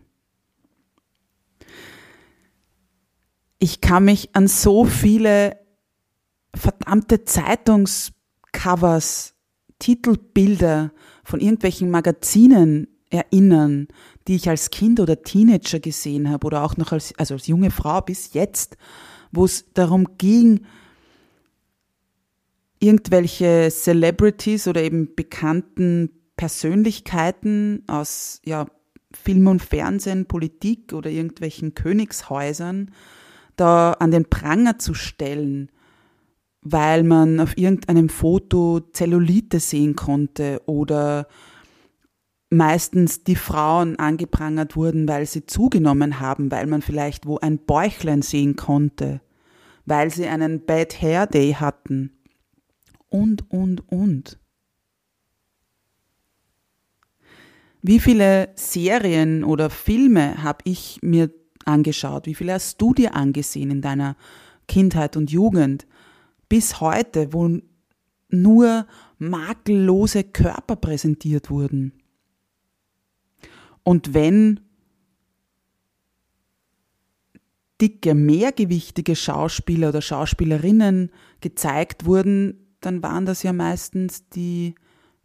Ich 3.58 3.80
kann 3.80 4.06
mich 4.06 4.34
an 4.34 4.48
so 4.48 4.84
viele 4.84 5.56
verdammte 6.54 7.24
Zeitungscovers, 7.24 9.34
Titelbilder 9.78 10.92
von 11.24 11.40
irgendwelchen 11.40 11.90
Magazinen 11.90 12.88
erinnern, 13.10 13.88
die 14.26 14.36
ich 14.36 14.48
als 14.48 14.70
Kind 14.70 15.00
oder 15.00 15.22
Teenager 15.22 15.80
gesehen 15.80 16.30
habe 16.30 16.46
oder 16.46 16.62
auch 16.62 16.76
noch 16.76 16.92
als, 16.92 17.12
also 17.18 17.34
als 17.34 17.46
junge 17.46 17.70
Frau 17.70 18.00
bis 18.00 18.32
jetzt, 18.32 18.76
wo 19.32 19.44
es 19.44 19.72
darum 19.74 20.16
ging, 20.18 20.64
irgendwelche 22.80 23.68
Celebrities 23.70 24.66
oder 24.66 24.82
eben 24.82 25.14
bekannten 25.14 26.21
Persönlichkeiten 26.36 27.84
aus 27.86 28.40
ja, 28.44 28.66
Film 29.12 29.46
und 29.46 29.62
Fernsehen, 29.62 30.26
Politik 30.26 30.92
oder 30.92 31.10
irgendwelchen 31.10 31.74
Königshäusern 31.74 32.90
da 33.56 33.92
an 33.92 34.10
den 34.10 34.28
Pranger 34.28 34.78
zu 34.78 34.94
stellen, 34.94 35.70
weil 36.62 37.02
man 37.02 37.40
auf 37.40 37.56
irgendeinem 37.58 38.08
Foto 38.08 38.80
Zellulite 38.92 39.60
sehen 39.60 39.94
konnte 39.96 40.62
oder 40.66 41.26
meistens 42.50 43.24
die 43.24 43.36
Frauen 43.36 43.98
angeprangert 43.98 44.76
wurden, 44.76 45.08
weil 45.08 45.26
sie 45.26 45.46
zugenommen 45.46 46.20
haben, 46.20 46.50
weil 46.50 46.66
man 46.66 46.82
vielleicht 46.82 47.26
wo 47.26 47.38
ein 47.38 47.58
Bäuchlein 47.58 48.22
sehen 48.22 48.56
konnte, 48.56 49.20
weil 49.86 50.10
sie 50.10 50.26
einen 50.26 50.64
Bad 50.64 51.00
Hair 51.00 51.26
Day 51.26 51.54
hatten 51.54 52.12
und, 53.08 53.50
und, 53.50 53.88
und. 53.90 54.38
Wie 57.82 57.98
viele 57.98 58.50
Serien 58.54 59.42
oder 59.42 59.68
Filme 59.68 60.42
habe 60.42 60.60
ich 60.64 61.00
mir 61.02 61.30
angeschaut? 61.64 62.26
Wie 62.26 62.34
viele 62.34 62.54
hast 62.54 62.80
du 62.80 62.94
dir 62.94 63.14
angesehen 63.14 63.72
in 63.72 63.82
deiner 63.82 64.16
Kindheit 64.68 65.16
und 65.16 65.32
Jugend? 65.32 65.86
Bis 66.48 66.80
heute, 66.80 67.32
wo 67.32 67.58
nur 68.28 68.86
makellose 69.18 70.22
Körper 70.22 70.76
präsentiert 70.76 71.50
wurden. 71.50 71.92
Und 73.82 74.14
wenn 74.14 74.60
dicke, 77.80 78.14
mehrgewichtige 78.14 79.16
Schauspieler 79.16 79.88
oder 79.88 80.02
Schauspielerinnen 80.02 81.10
gezeigt 81.40 82.06
wurden, 82.06 82.76
dann 82.80 83.02
waren 83.02 83.26
das 83.26 83.42
ja 83.42 83.52
meistens 83.52 84.28
die 84.28 84.76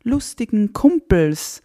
lustigen 0.01 0.73
Kumpels 0.73 1.61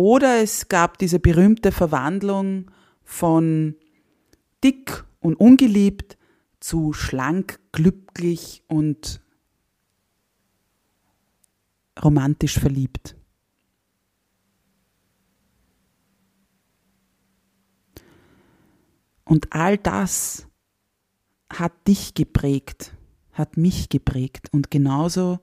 oder 0.00 0.40
es 0.42 0.68
gab 0.68 0.96
diese 0.96 1.18
berühmte 1.18 1.72
Verwandlung 1.72 2.70
von 3.02 3.76
dick 4.64 5.04
und 5.20 5.34
ungeliebt 5.34 6.16
zu 6.58 6.94
schlank, 6.94 7.60
glücklich 7.72 8.64
und 8.66 9.20
romantisch 12.02 12.58
verliebt. 12.58 13.14
Und 19.24 19.52
all 19.52 19.76
das 19.76 20.48
hat 21.52 21.72
dich 21.86 22.14
geprägt, 22.14 22.94
hat 23.32 23.58
mich 23.58 23.90
geprägt 23.90 24.48
und 24.50 24.70
genauso 24.70 25.40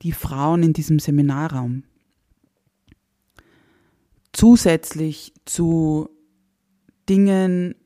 die 0.00 0.12
Frauen 0.12 0.62
in 0.62 0.72
diesem 0.72 0.98
Seminarraum 0.98 1.84
zusätzlich 4.42 5.32
zu 5.44 6.08
Dingen 7.08 7.76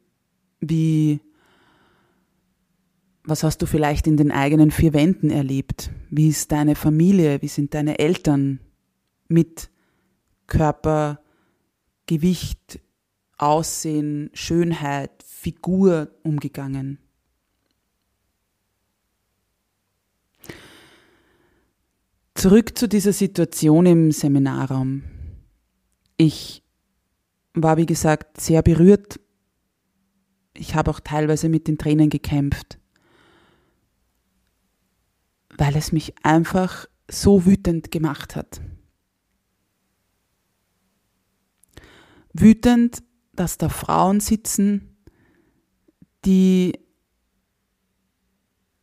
wie, 0.58 1.20
was 3.24 3.42
hast 3.42 3.60
du 3.60 3.66
vielleicht 3.66 4.06
in 4.06 4.16
den 4.16 4.32
eigenen 4.32 4.70
vier 4.70 4.94
Wänden 4.94 5.28
erlebt? 5.28 5.90
Wie 6.08 6.28
ist 6.28 6.50
deine 6.52 6.74
Familie? 6.74 7.42
Wie 7.42 7.48
sind 7.48 7.74
deine 7.74 7.98
Eltern 7.98 8.60
mit 9.28 9.68
Körper, 10.46 11.20
Gewicht, 12.06 12.80
Aussehen, 13.36 14.30
Schönheit, 14.32 15.10
Figur 15.26 16.08
umgegangen? 16.22 16.96
Zurück 22.32 22.78
zu 22.78 22.88
dieser 22.88 23.12
Situation 23.12 23.84
im 23.84 24.10
Seminarraum. 24.10 25.02
Ich 26.16 26.62
war, 27.54 27.76
wie 27.76 27.86
gesagt, 27.86 28.40
sehr 28.40 28.62
berührt. 28.62 29.20
Ich 30.54 30.74
habe 30.74 30.90
auch 30.90 31.00
teilweise 31.00 31.48
mit 31.48 31.68
den 31.68 31.78
Tränen 31.78 32.10
gekämpft, 32.10 32.78
weil 35.56 35.76
es 35.76 35.92
mich 35.92 36.14
einfach 36.24 36.86
so 37.10 37.44
wütend 37.44 37.90
gemacht 37.90 38.36
hat. 38.36 38.60
Wütend, 42.32 43.02
dass 43.32 43.58
da 43.58 43.68
Frauen 43.68 44.20
sitzen, 44.20 44.96
die 46.24 46.78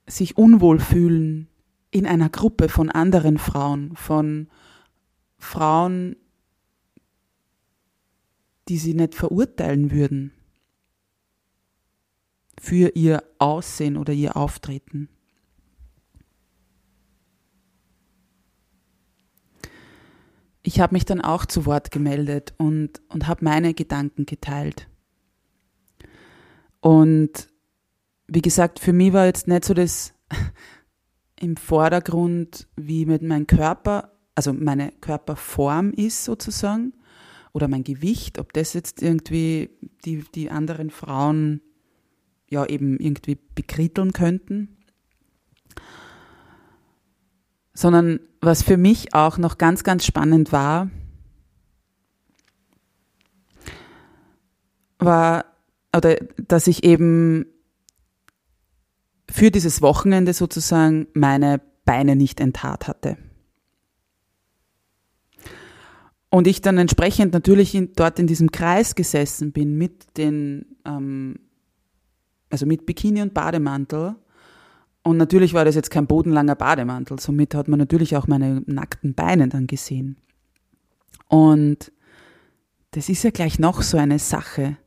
sich 0.08 0.38
unwohl 0.38 0.80
fühlen 0.80 1.48
in 1.92 2.06
einer 2.08 2.30
Gruppe 2.30 2.70
von 2.70 2.90
anderen 2.90 3.38
Frauen, 3.38 3.96
von 3.96 4.48
Frauen, 5.38 6.16
die 8.68 8.78
sie 8.78 8.94
nicht 8.94 9.16
verurteilen 9.16 9.92
würden 9.92 10.32
für 12.60 12.96
ihr 12.96 13.24
Aussehen 13.40 13.98
oder 13.98 14.14
ihr 14.14 14.38
Auftreten. 14.38 15.10
Ich 20.62 20.80
habe 20.80 20.96
mich 20.96 21.04
dann 21.04 21.20
auch 21.20 21.46
zu 21.46 21.66
Wort 21.66 21.92
gemeldet 21.92 22.54
und, 22.58 23.02
und 23.10 23.28
habe 23.28 23.44
meine 23.44 23.74
Gedanken 23.74 24.26
geteilt. 24.26 24.88
Und 26.80 27.50
wie 28.28 28.42
gesagt, 28.42 28.80
für 28.80 28.94
mich 28.94 29.12
war 29.12 29.26
jetzt 29.26 29.48
nicht 29.48 29.66
so 29.66 29.74
das 29.74 30.14
im 31.40 31.58
Vordergrund, 31.58 32.68
wie 32.78 33.06
mit 33.06 33.22
meinem 33.24 33.46
Körper, 33.46 34.14
also 34.36 34.54
meine 34.54 34.94
Körperform 35.02 35.92
ist 35.92 36.24
sozusagen, 36.24 36.94
oder 37.54 37.68
mein 37.68 37.84
Gewicht, 37.84 38.40
ob 38.40 38.52
das 38.54 38.74
jetzt 38.74 39.02
irgendwie 39.02 39.70
die, 40.06 40.26
die 40.36 40.50
anderen 40.50 40.90
Frauen 40.90 41.62
ja 42.50 42.66
eben 42.66 42.98
irgendwie 42.98 43.38
bekritteln 43.56 44.12
könnten. 44.12 44.78
Sondern 47.74 48.20
was 48.42 48.64
für 48.64 48.78
mich 48.78 49.14
auch 49.14 49.38
noch 49.38 49.58
ganz, 49.58 49.84
ganz 49.84 50.06
spannend 50.06 50.52
war, 50.52 50.90
war, 55.00 55.46
oder 55.96 56.16
dass 56.38 56.68
ich 56.68 56.84
eben 56.84 57.46
für 59.30 59.52
dieses 59.52 59.82
Wochenende 59.82 60.34
sozusagen 60.34 61.08
meine 61.14 61.62
Beine 61.86 62.16
nicht 62.16 62.40
enttat 62.40 62.88
hatte. 62.88 63.18
Und 66.34 66.48
ich 66.48 66.62
dann 66.62 66.80
entsprechend 66.80 67.32
natürlich 67.34 67.76
in, 67.76 67.94
dort 67.94 68.18
in 68.18 68.26
diesem 68.26 68.52
Kreis 68.52 68.96
gesessen 68.96 69.52
bin 69.52 69.78
mit 69.78 70.18
den, 70.18 70.66
ähm, 70.84 71.36
also 72.50 72.66
mit 72.66 72.88
Bikini 72.88 73.22
und 73.22 73.36
Bademantel. 73.36 74.16
Und 75.04 75.18
natürlich 75.18 75.54
war 75.54 75.64
das 75.64 75.76
jetzt 75.76 75.92
kein 75.92 76.08
bodenlanger 76.08 76.56
Bademantel, 76.56 77.20
somit 77.20 77.54
hat 77.54 77.68
man 77.68 77.78
natürlich 77.78 78.16
auch 78.16 78.26
meine 78.26 78.64
nackten 78.66 79.14
Beine 79.14 79.48
dann 79.48 79.68
gesehen. 79.68 80.18
Und 81.28 81.92
das 82.92 83.10
ist 83.10 83.24
ja 83.24 83.30
gleich 83.30 83.60
noch 83.60 83.84
so 83.84 83.98
eine 83.98 84.18
Sache, 84.18 84.78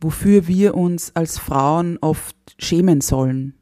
wofür 0.00 0.48
wir 0.48 0.74
uns 0.74 1.14
als 1.14 1.38
Frauen 1.38 1.98
oft 2.00 2.36
schämen 2.58 3.00
sollen 3.00 3.54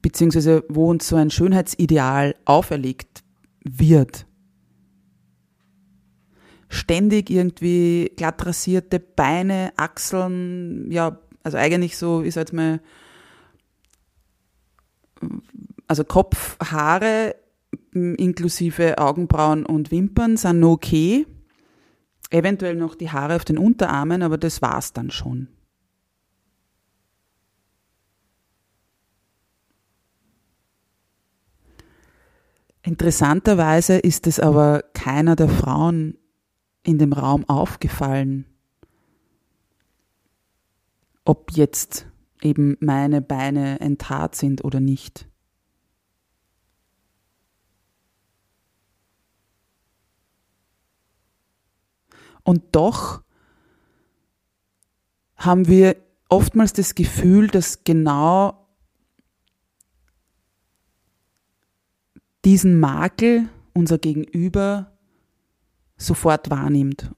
beziehungsweise 0.00 0.64
wo 0.68 0.88
uns 0.88 1.08
so 1.08 1.16
ein 1.16 1.30
Schönheitsideal 1.30 2.34
auferlegt 2.44 3.24
wird. 3.64 4.27
Ständig 6.68 7.30
irgendwie 7.30 8.12
glatt 8.16 8.44
rasierte 8.44 9.00
Beine, 9.00 9.72
Achseln, 9.76 10.90
ja, 10.90 11.18
also 11.42 11.56
eigentlich 11.56 11.96
so, 11.96 12.22
ich 12.22 12.34
sag 12.34 12.42
jetzt 12.42 12.52
mal, 12.52 12.80
also 15.86 16.04
Kopf, 16.04 16.56
Haare 16.60 17.34
inklusive 17.92 18.98
Augenbrauen 18.98 19.66
und 19.66 19.90
Wimpern 19.90 20.36
sind 20.36 20.64
okay. 20.64 21.26
Eventuell 22.30 22.74
noch 22.74 22.94
die 22.94 23.10
Haare 23.10 23.36
auf 23.36 23.44
den 23.44 23.58
Unterarmen, 23.58 24.22
aber 24.22 24.36
das 24.36 24.60
war's 24.60 24.92
dann 24.92 25.10
schon. 25.10 25.48
Interessanterweise 32.82 33.98
ist 33.98 34.26
es 34.26 34.40
aber 34.40 34.82
keiner 34.94 35.36
der 35.36 35.48
Frauen 35.48 36.16
in 36.82 36.98
dem 36.98 37.12
Raum 37.12 37.48
aufgefallen, 37.48 38.46
ob 41.24 41.52
jetzt 41.52 42.06
eben 42.42 42.76
meine 42.80 43.20
Beine 43.20 43.80
enttat 43.80 44.34
sind 44.34 44.64
oder 44.64 44.80
nicht. 44.80 45.28
Und 52.42 52.62
doch 52.72 53.22
haben 55.36 55.68
wir 55.68 55.96
oftmals 56.30 56.72
das 56.72 56.94
Gefühl, 56.94 57.48
dass 57.48 57.84
genau 57.84 58.66
diesen 62.44 62.80
Makel 62.80 63.48
unser 63.74 63.98
Gegenüber 63.98 64.97
sofort 65.98 66.48
wahrnimmt 66.48 67.10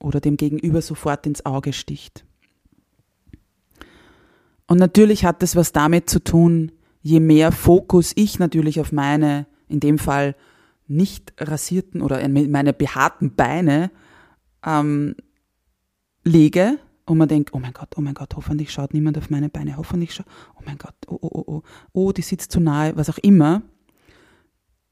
oder 0.00 0.20
dem 0.20 0.36
Gegenüber 0.36 0.82
sofort 0.82 1.26
ins 1.26 1.46
Auge 1.46 1.72
sticht. 1.72 2.24
Und 4.66 4.78
natürlich 4.78 5.24
hat 5.24 5.42
das 5.42 5.54
was 5.54 5.72
damit 5.72 6.10
zu 6.10 6.24
tun, 6.24 6.72
je 7.02 7.20
mehr 7.20 7.52
Fokus 7.52 8.12
ich 8.16 8.38
natürlich 8.38 8.80
auf 8.80 8.90
meine, 8.90 9.46
in 9.68 9.80
dem 9.80 9.98
Fall 9.98 10.34
nicht 10.88 11.32
rasierten 11.38 12.02
oder 12.02 12.26
meine 12.28 12.72
behaarten 12.72 13.34
Beine 13.34 13.90
ähm, 14.64 15.14
lege 16.24 16.78
und 17.06 17.18
man 17.18 17.28
denkt, 17.28 17.52
oh 17.52 17.58
mein 17.58 17.72
Gott, 17.72 17.94
oh 17.96 18.00
mein 18.00 18.14
Gott, 18.14 18.34
hoffentlich 18.36 18.70
schaut 18.70 18.94
niemand 18.94 19.18
auf 19.18 19.30
meine 19.30 19.48
Beine, 19.48 19.76
hoffentlich 19.76 20.14
schaut, 20.14 20.26
oh 20.56 20.62
mein 20.64 20.78
Gott, 20.78 20.94
oh, 21.06 21.18
oh, 21.20 21.28
oh, 21.32 21.44
oh, 21.46 21.62
oh, 21.92 22.12
die 22.12 22.22
sitzt 22.22 22.52
zu 22.52 22.60
nahe, 22.60 22.96
was 22.96 23.10
auch 23.10 23.18
immer, 23.18 23.62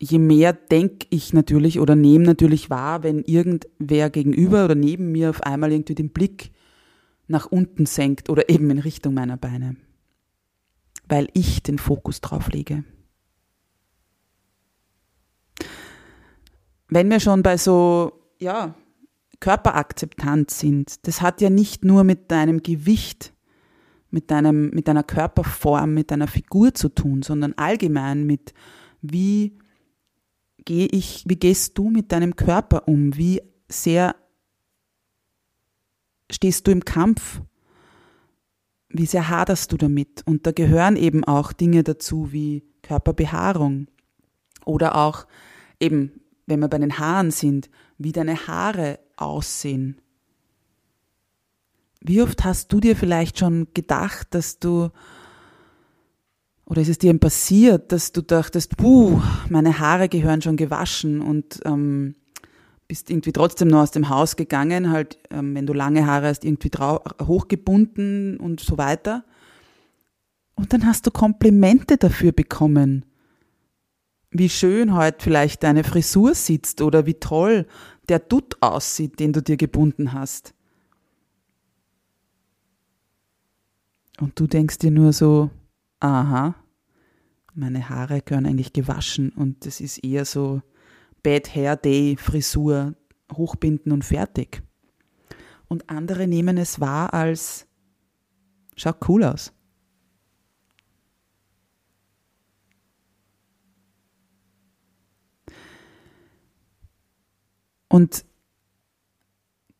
je 0.01 0.19
mehr 0.19 0.53
denke 0.53 1.07
ich 1.11 1.33
natürlich 1.33 1.79
oder 1.79 1.95
nehme 1.95 2.25
natürlich 2.25 2.71
wahr, 2.71 3.03
wenn 3.03 3.23
irgendwer 3.23 4.11
gegenüber 4.11 4.65
oder 4.65 4.75
neben 4.75 5.13
mir 5.13 5.31
auf 5.31 5.43
einmal 5.43 5.73
irgendwie 5.73 5.95
den 5.95 6.11
Blick 6.11 6.53
nach 7.29 7.47
unten 7.47 7.87
senkt 7.87 8.31
oder 8.31 8.49
eben 8.49 8.71
in 8.71 8.79
Richtung 8.79 9.15
meiner 9.15 9.37
Beine, 9.37 9.77
weil 11.07 11.29
ich 11.35 11.63
den 11.63 11.79
Fokus 11.79 12.21
drauf 12.21 12.51
lege. 12.51 12.83
Wenn 16.89 17.09
wir 17.11 17.21
schon 17.21 17.43
bei 17.43 17.57
so, 17.57 18.13
ja, 18.41 18.75
Körperakzeptanz 19.39 20.59
sind, 20.59 21.07
das 21.07 21.23
hat 21.23 21.41
ja 21.41 21.51
nicht 21.51 21.85
nur 21.85 22.05
mit 22.05 22.31
deinem 22.31 22.63
Gewicht, 22.63 23.33
mit 24.11 24.31
deinem, 24.31 24.71
mit 24.71 24.89
deiner 24.89 25.05
Körperform, 25.05 25.95
mit 25.95 26.11
deiner 26.11 26.27
Figur 26.27 26.75
zu 26.75 26.89
tun, 26.89 27.23
sondern 27.23 27.53
allgemein 27.53 28.27
mit 28.27 28.55
wie 29.03 29.57
gehe 30.71 30.87
ich, 30.87 31.25
wie 31.27 31.35
gehst 31.35 31.77
du 31.79 31.91
mit 31.91 32.13
deinem 32.13 32.37
Körper 32.37 32.87
um? 32.87 33.17
Wie 33.17 33.43
sehr 33.69 34.15
stehst 36.31 36.65
du 36.65 36.71
im 36.71 36.85
Kampf? 36.85 37.41
Wie 38.89 39.07
sehr 39.07 39.29
haderst 39.29 39.73
du 39.73 39.77
damit? 39.77 40.23
Und 40.27 40.47
da 40.47 40.53
gehören 40.53 40.95
eben 40.95 41.25
auch 41.25 41.53
Dinge 41.53 41.83
dazu 41.83 42.31
wie 42.31 42.63
Körperbehaarung 42.83 43.89
oder 44.65 44.95
auch 44.95 45.27
eben, 45.81 46.21
wenn 46.47 46.61
wir 46.61 46.69
bei 46.69 46.79
den 46.79 47.01
Haaren 47.01 47.33
sind, 47.33 47.69
wie 47.99 48.13
deine 48.13 48.47
Haare 48.47 49.01
aussehen. 49.17 50.01
Wie 52.01 52.23
oft 52.23 52.45
hast 52.45 52.73
du 52.73 52.79
dir 52.79 52.95
vielleicht 52.95 53.41
schon 53.41 53.67
gedacht, 53.75 54.29
dass 54.37 54.61
du 54.61 54.91
oder 56.71 56.83
ist 56.83 56.89
es 56.89 56.99
dir 56.99 57.19
passiert, 57.19 57.91
dass 57.91 58.13
du 58.13 58.23
dachtest, 58.23 58.77
puh, 58.77 59.21
meine 59.49 59.81
Haare 59.81 60.09
gehören 60.09 60.41
schon 60.41 60.57
gewaschen 60.57 61.21
und 61.21 61.59
ähm, 61.65 62.15
bist 62.87 63.11
irgendwie 63.11 63.33
trotzdem 63.33 63.67
noch 63.67 63.81
aus 63.81 63.91
dem 63.91 64.09
Haus 64.09 64.37
gegangen, 64.37 64.93
halt, 64.93 65.19
ähm, 65.33 65.53
wenn 65.57 65.67
du 65.67 65.73
lange 65.73 66.07
Haare 66.07 66.29
hast, 66.29 66.45
irgendwie 66.45 66.71
hochgebunden 67.21 68.37
und 68.39 68.61
so 68.61 68.79
weiter. 68.79 69.25
Und 70.55 70.73
dann 70.73 70.87
hast 70.87 71.09
du 71.09 71.11
Komplimente 71.11 71.97
dafür 71.97 72.31
bekommen. 72.31 73.05
Wie 74.31 74.49
schön 74.49 74.95
heute 74.95 75.25
vielleicht 75.25 75.65
deine 75.65 75.83
Frisur 75.83 76.37
sitzt 76.37 76.83
oder 76.83 77.05
wie 77.05 77.15
toll 77.15 77.67
der 78.09 78.21
Dutt 78.21 78.59
aussieht, 78.61 79.19
den 79.19 79.33
du 79.33 79.43
dir 79.43 79.57
gebunden 79.57 80.13
hast. 80.13 80.55
Und 84.21 84.39
du 84.39 84.47
denkst 84.47 84.79
dir 84.79 84.93
nur 84.93 85.13
so, 85.13 85.51
aha, 86.01 86.55
Meine 87.55 87.89
Haare 87.89 88.23
gehören 88.23 88.47
eigentlich 88.47 88.73
gewaschen 88.73 89.31
und 89.31 89.67
es 89.67 89.81
ist 89.81 89.99
eher 89.99 90.25
so 90.25 90.63
Bad 91.23 91.55
Hair 91.55 91.77
Day, 91.77 92.17
Frisur, 92.17 92.95
hochbinden 93.33 93.93
und 93.93 94.05
fertig. 94.05 94.63
Und 95.69 95.91
andere 95.91 96.27
nehmen 96.27 96.59
es 96.59 96.81
wahr 96.81 97.13
als 97.13 97.67
schaut 98.77 99.09
cool 99.09 99.25
aus. 99.25 99.53
Und 107.89 108.25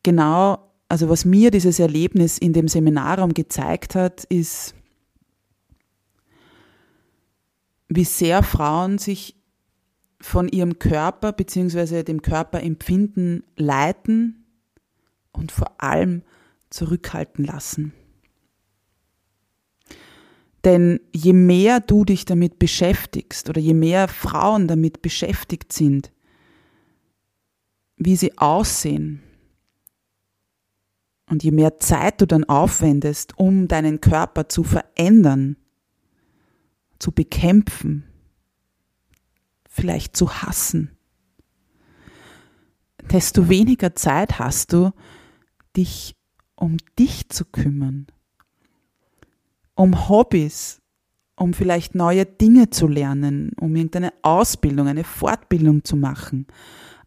genau, 0.03 0.71
also 0.89 1.09
was 1.09 1.23
mir 1.23 1.49
dieses 1.49 1.79
Erlebnis 1.79 2.37
in 2.37 2.51
dem 2.51 2.67
Seminarraum 2.67 3.33
gezeigt 3.33 3.95
hat, 3.95 4.25
ist, 4.25 4.75
wie 7.93 8.05
sehr 8.05 8.41
Frauen 8.41 8.97
sich 8.97 9.35
von 10.21 10.47
ihrem 10.47 10.79
Körper 10.79 11.33
bzw. 11.33 12.03
dem 12.03 12.21
Körperempfinden 12.21 13.43
leiten 13.57 14.45
und 15.31 15.51
vor 15.51 15.81
allem 15.81 16.23
zurückhalten 16.69 17.43
lassen. 17.43 17.93
Denn 20.63 21.01
je 21.11 21.33
mehr 21.33 21.79
du 21.79 22.05
dich 22.05 22.23
damit 22.23 22.59
beschäftigst 22.59 23.49
oder 23.49 23.59
je 23.59 23.73
mehr 23.73 24.07
Frauen 24.07 24.67
damit 24.67 25.01
beschäftigt 25.01 25.73
sind, 25.73 26.11
wie 27.97 28.15
sie 28.15 28.37
aussehen, 28.37 29.21
und 31.31 31.43
je 31.43 31.51
mehr 31.51 31.79
Zeit 31.79 32.19
du 32.19 32.27
dann 32.27 32.43
aufwendest, 32.43 33.37
um 33.37 33.69
deinen 33.69 34.01
Körper 34.01 34.49
zu 34.49 34.63
verändern, 34.63 35.55
zu 37.01 37.11
bekämpfen, 37.11 38.03
vielleicht 39.67 40.15
zu 40.15 40.41
hassen, 40.41 40.91
desto 43.11 43.49
weniger 43.49 43.95
Zeit 43.95 44.37
hast 44.39 44.73
du, 44.73 44.91
dich 45.75 46.15
um 46.55 46.77
dich 46.99 47.29
zu 47.29 47.45
kümmern, 47.45 48.05
um 49.73 50.07
Hobbys, 50.09 50.81
um 51.35 51.55
vielleicht 51.55 51.95
neue 51.95 52.25
Dinge 52.25 52.69
zu 52.69 52.87
lernen, 52.87 53.53
um 53.59 53.75
irgendeine 53.75 54.13
Ausbildung, 54.21 54.87
eine 54.87 55.03
Fortbildung 55.03 55.83
zu 55.83 55.95
machen, 55.95 56.45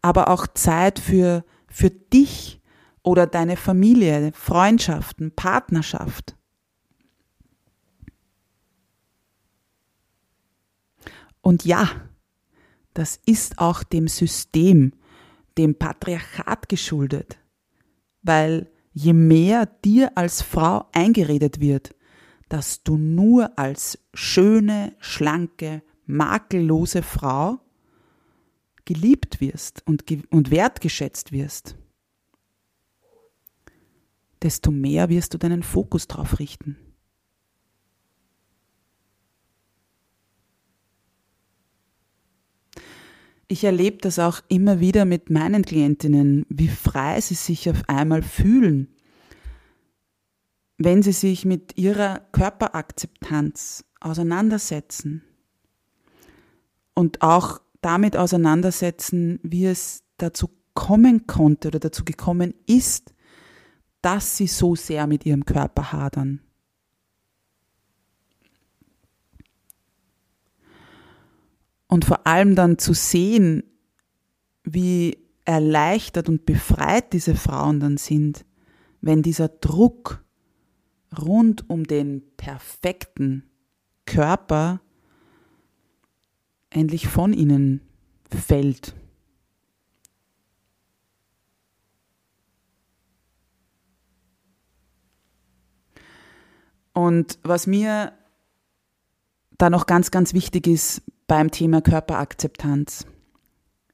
aber 0.01 0.29
auch 0.29 0.45
Zeit 0.47 0.99
für, 0.99 1.45
für 1.69 1.89
dich 1.89 2.61
oder 3.01 3.27
deine 3.27 3.55
Familie, 3.55 4.31
Freundschaften, 4.33 5.31
Partnerschaft. 5.31 6.35
Und 11.45 11.63
ja, 11.63 11.87
das 12.95 13.19
ist 13.23 13.59
auch 13.59 13.83
dem 13.83 14.07
System, 14.07 14.93
dem 15.59 15.77
Patriarchat 15.77 16.67
geschuldet, 16.67 17.37
weil 18.23 18.71
je 18.93 19.13
mehr 19.13 19.67
dir 19.67 20.17
als 20.17 20.41
Frau 20.41 20.87
eingeredet 20.91 21.59
wird, 21.59 21.93
dass 22.49 22.81
du 22.81 22.97
nur 22.97 23.59
als 23.59 23.99
schöne, 24.15 24.95
schlanke, 24.97 25.83
makellose 26.07 27.03
Frau 27.03 27.59
geliebt 28.85 29.39
wirst 29.39 29.83
und, 29.85 30.03
und 30.31 30.49
wertgeschätzt 30.49 31.31
wirst, 31.31 31.77
desto 34.41 34.71
mehr 34.71 35.09
wirst 35.09 35.35
du 35.35 35.37
deinen 35.37 35.61
Fokus 35.61 36.07
drauf 36.07 36.39
richten. 36.39 36.75
Ich 43.47 43.63
erlebe 43.63 43.97
das 43.97 44.17
auch 44.17 44.41
immer 44.47 44.79
wieder 44.79 45.05
mit 45.05 45.29
meinen 45.29 45.63
Klientinnen, 45.63 46.45
wie 46.49 46.67
frei 46.67 47.21
sie 47.21 47.35
sich 47.35 47.69
auf 47.69 47.83
einmal 47.87 48.23
fühlen, 48.23 48.87
wenn 50.77 51.03
sie 51.03 51.11
sich 51.11 51.45
mit 51.45 51.77
ihrer 51.77 52.21
Körperakzeptanz 52.31 53.85
auseinandersetzen 53.99 55.23
und 56.95 57.21
auch 57.21 57.61
damit 57.81 58.17
auseinandersetzen, 58.17 59.39
wie 59.43 59.67
es 59.67 60.03
dazu 60.17 60.49
kommen 60.73 61.27
konnte 61.27 61.67
oder 61.67 61.79
dazu 61.79 62.03
gekommen 62.03 62.53
ist, 62.65 63.13
dass 64.01 64.37
sie 64.37 64.47
so 64.47 64.75
sehr 64.75 65.07
mit 65.07 65.25
ihrem 65.25 65.45
Körper 65.45 65.91
hadern. 65.91 66.41
Und 71.87 72.05
vor 72.05 72.25
allem 72.25 72.55
dann 72.55 72.77
zu 72.77 72.93
sehen, 72.93 73.63
wie 74.63 75.17
erleichtert 75.45 76.27
und 76.27 76.45
befreit 76.45 77.13
diese 77.13 77.35
Frauen 77.35 77.79
dann 77.79 77.97
sind, 77.97 78.45
wenn 79.01 79.21
dieser 79.21 79.47
Druck 79.47 80.23
rund 81.17 81.69
um 81.69 81.85
den 81.85 82.23
perfekten 82.35 83.43
Körper 84.05 84.81
endlich 86.71 87.07
von 87.07 87.31
ihnen 87.33 87.81
fällt. 88.29 88.95
Und 96.93 97.39
was 97.43 97.67
mir 97.67 98.13
da 99.57 99.69
noch 99.69 99.85
ganz, 99.85 100.11
ganz 100.11 100.33
wichtig 100.33 100.67
ist 100.67 101.01
beim 101.27 101.51
Thema 101.51 101.81
Körperakzeptanz. 101.81 103.05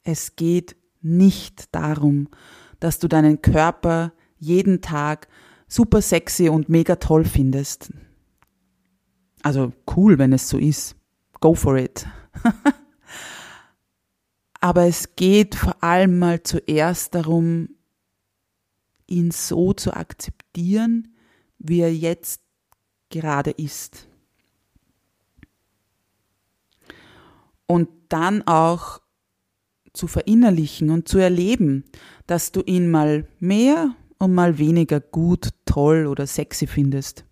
Es 0.04 0.36
geht 0.36 0.76
nicht 1.02 1.74
darum, 1.74 2.30
dass 2.80 3.00
du 3.00 3.08
deinen 3.08 3.42
Körper 3.42 4.14
jeden 4.38 4.82
Tag 4.82 5.28
super 5.68 6.02
sexy 6.02 6.50
und 6.50 6.70
mega 6.70 6.98
toll 6.98 7.24
findest. 7.26 7.92
Also 9.44 9.72
cool, 9.96 10.18
wenn 10.18 10.34
es 10.34 10.50
so 10.50 10.58
ist. 10.58 10.96
Go 11.40 11.54
for 11.56 11.78
it. 11.78 12.06
Aber 14.62 14.86
es 14.86 15.16
geht 15.16 15.56
vor 15.56 15.84
allem 15.84 16.20
mal 16.20 16.44
zuerst 16.44 17.16
darum, 17.16 17.70
ihn 19.08 19.32
so 19.32 19.74
zu 19.74 19.94
akzeptieren, 19.96 21.16
wie 21.58 21.82
er 21.82 21.94
jetzt 21.94 22.42
gerade 23.10 23.52
ist. 23.52 24.08
Und 27.72 27.88
dann 28.10 28.46
auch 28.46 29.00
zu 29.94 30.08
verinnerlichen 30.08 30.90
und 30.90 31.08
zu 31.08 31.20
erleben, 31.20 31.86
dass 32.28 32.52
du 32.52 32.64
ihn 32.64 32.92
mal 32.92 33.30
mehr 33.40 33.96
und 34.18 34.34
mal 34.34 34.58
weniger 34.58 35.00
gut, 35.00 35.52
toll 35.64 36.06
oder 36.06 36.28
sexy 36.28 36.68
findest. 36.68 37.24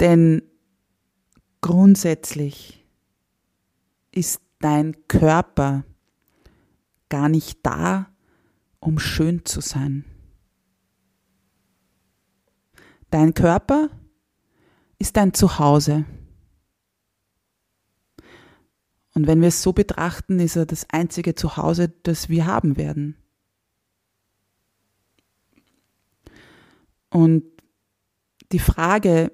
Denn 0.00 0.42
grundsätzlich 1.60 2.84
ist 4.10 4.40
dein 4.58 5.06
Körper 5.06 5.84
gar 7.08 7.28
nicht 7.28 7.60
da, 7.62 8.10
um 8.80 8.98
schön 8.98 9.44
zu 9.44 9.60
sein. 9.60 10.04
Dein 13.10 13.32
Körper 13.32 13.90
ist 14.98 15.16
dein 15.16 15.32
Zuhause. 15.32 16.04
Und 19.18 19.26
wenn 19.26 19.40
wir 19.40 19.48
es 19.48 19.64
so 19.64 19.72
betrachten, 19.72 20.38
ist 20.38 20.54
er 20.54 20.64
das 20.64 20.86
einzige 20.90 21.34
Zuhause, 21.34 21.92
das 22.04 22.28
wir 22.28 22.46
haben 22.46 22.76
werden. 22.76 23.16
Und 27.10 27.42
die 28.52 28.60
Frage, 28.60 29.32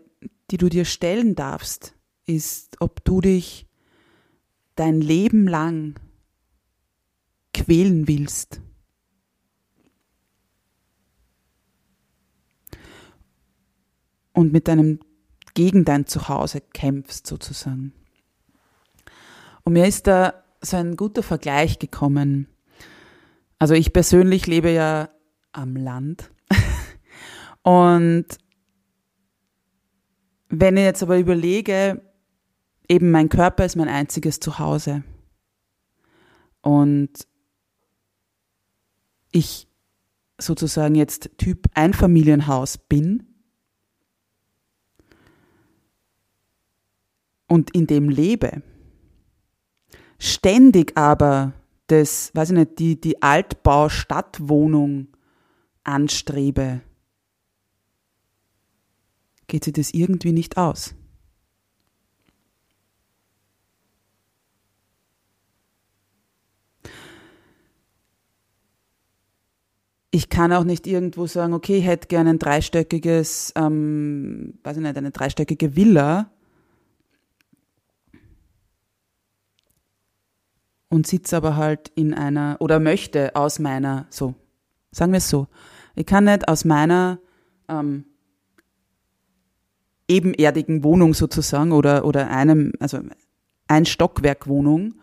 die 0.50 0.56
du 0.56 0.70
dir 0.70 0.86
stellen 0.86 1.34
darfst, 1.34 1.94
ist, 2.24 2.80
ob 2.80 3.04
du 3.04 3.20
dich 3.20 3.66
dein 4.74 5.02
Leben 5.02 5.46
lang 5.46 6.00
quälen 7.52 8.08
willst. 8.08 8.62
Und 14.32 14.50
mit 14.50 14.66
deinem 14.66 15.00
gegen 15.52 15.84
dein 15.84 16.06
Zuhause 16.06 16.62
kämpfst 16.62 17.26
sozusagen. 17.26 17.92
Und 19.64 19.72
mir 19.72 19.87
ist 19.87 20.07
da 20.07 20.44
so 20.61 20.77
ein 20.77 20.96
guter 20.96 21.22
Vergleich 21.22 21.79
gekommen. 21.79 22.48
Also 23.59 23.74
ich 23.74 23.92
persönlich 23.92 24.46
lebe 24.46 24.70
ja 24.70 25.09
am 25.53 25.77
Land. 25.77 26.31
Und 27.62 28.27
wenn 30.48 30.77
ich 30.77 30.85
jetzt 30.85 31.03
aber 31.03 31.18
überlege, 31.18 32.03
eben 32.88 33.11
mein 33.11 33.29
Körper 33.29 33.64
ist 33.64 33.77
mein 33.77 33.88
einziges 33.88 34.40
Zuhause. 34.40 35.03
Und 36.61 37.27
ich 39.33 39.66
sozusagen 40.38 40.94
jetzt 40.94 41.31
Typ 41.38 41.66
Einfamilienhaus 41.74 42.79
bin, 42.79 43.35
und 47.46 47.70
in 47.70 47.87
dem 47.87 48.09
lebe, 48.09 48.62
ständig 50.24 50.96
aber 50.96 51.52
das, 51.87 52.30
weiß 52.34 52.50
ich 52.50 52.56
nicht, 52.56 52.78
die, 52.78 53.00
die 53.00 53.22
Altbau-Stadtwohnung 53.22 55.08
anstrebe, 55.84 56.80
geht 59.46 59.64
sich 59.64 59.74
das 59.74 59.92
irgendwie 59.92 60.32
nicht 60.32 60.56
aus. 60.56 60.94
ich 70.14 70.28
kann 70.28 70.52
auch 70.52 70.62
nicht 70.62 70.87
irgendwo 70.87 71.26
sagen, 71.26 71.54
okay, 71.54 71.78
ich 71.78 71.87
hätte 71.87 72.06
gerne 72.06 72.30
ein 72.30 72.38
dreistöckiges, 72.38 73.52
ähm, 73.56 74.54
weiß 74.62 74.76
ich 74.76 74.82
nicht, 74.84 74.96
eine 74.96 75.10
dreistöckige 75.10 75.74
Villa 75.74 76.30
und 80.94 81.07
sitze 81.07 81.37
aber 81.37 81.57
halt 81.57 81.90
in 81.96 82.14
einer, 82.14 82.57
oder 82.61 82.78
möchte 82.78 83.35
aus 83.35 83.59
meiner, 83.59 84.07
so, 84.11 84.35
sagen 84.92 85.12
wir 85.12 85.18
es 85.18 85.28
so, 85.28 85.48
ich 85.96 86.07
kann 86.07 86.24
nicht 86.24 86.48
aus 86.48 86.64
meiner 86.64 87.18
ähm, 87.68 88.04
ebenerdigen 90.07 90.85
Wohnung 90.85 91.12
sozusagen 91.14 91.72
oder, 91.72 92.04
oder 92.04 92.30
einem, 92.30 92.72
also 92.78 93.00
ein 93.66 93.87
Stockwerk 93.87 94.46
Wohnung 94.46 94.94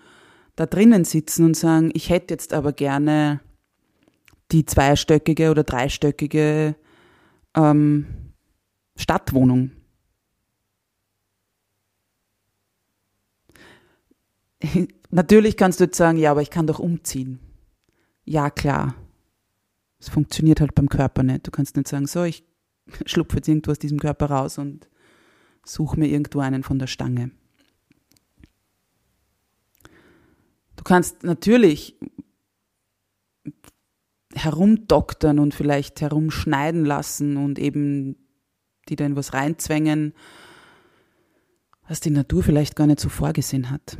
da 0.55 0.65
drinnen 0.65 1.03
sitzen 1.03 1.45
und 1.45 1.57
sagen, 1.57 1.91
ich 1.93 2.09
hätte 2.09 2.33
jetzt 2.33 2.53
aber 2.53 2.71
gerne 2.71 3.41
die 4.51 4.65
zweistöckige 4.65 5.51
oder 5.51 5.63
dreistöckige 5.63 6.75
ähm, 7.55 8.05
Stadtwohnung. 8.95 9.71
Natürlich 15.11 15.57
kannst 15.57 15.79
du 15.79 15.83
jetzt 15.83 15.97
sagen, 15.97 16.17
ja, 16.17 16.31
aber 16.31 16.41
ich 16.41 16.49
kann 16.49 16.67
doch 16.67 16.79
umziehen. 16.79 17.39
Ja, 18.23 18.49
klar. 18.49 18.95
Es 19.99 20.09
funktioniert 20.09 20.61
halt 20.61 20.73
beim 20.73 20.89
Körper 20.89 21.21
nicht. 21.21 21.45
Du 21.45 21.51
kannst 21.51 21.75
nicht 21.75 21.87
sagen, 21.87 22.07
so, 22.07 22.23
ich 22.23 22.43
schlupfe 23.05 23.35
jetzt 23.37 23.47
irgendwo 23.47 23.71
aus 23.71 23.79
diesem 23.79 23.99
Körper 23.99 24.27
raus 24.27 24.57
und 24.57 24.87
suche 25.65 25.99
mir 25.99 26.07
irgendwo 26.07 26.39
einen 26.39 26.63
von 26.63 26.79
der 26.79 26.87
Stange. 26.87 27.31
Du 30.77 30.83
kannst 30.83 31.23
natürlich 31.23 31.99
herumdoktern 34.33 35.39
und 35.39 35.53
vielleicht 35.53 36.01
herumschneiden 36.01 36.85
lassen 36.85 37.37
und 37.37 37.59
eben 37.59 38.15
die 38.89 38.95
da 38.95 39.05
in 39.05 39.15
was 39.15 39.33
reinzwängen, 39.33 40.13
was 41.87 41.99
die 41.99 42.09
Natur 42.09 42.41
vielleicht 42.41 42.75
gar 42.75 42.87
nicht 42.87 42.99
so 42.99 43.09
vorgesehen 43.09 43.69
hat. 43.69 43.97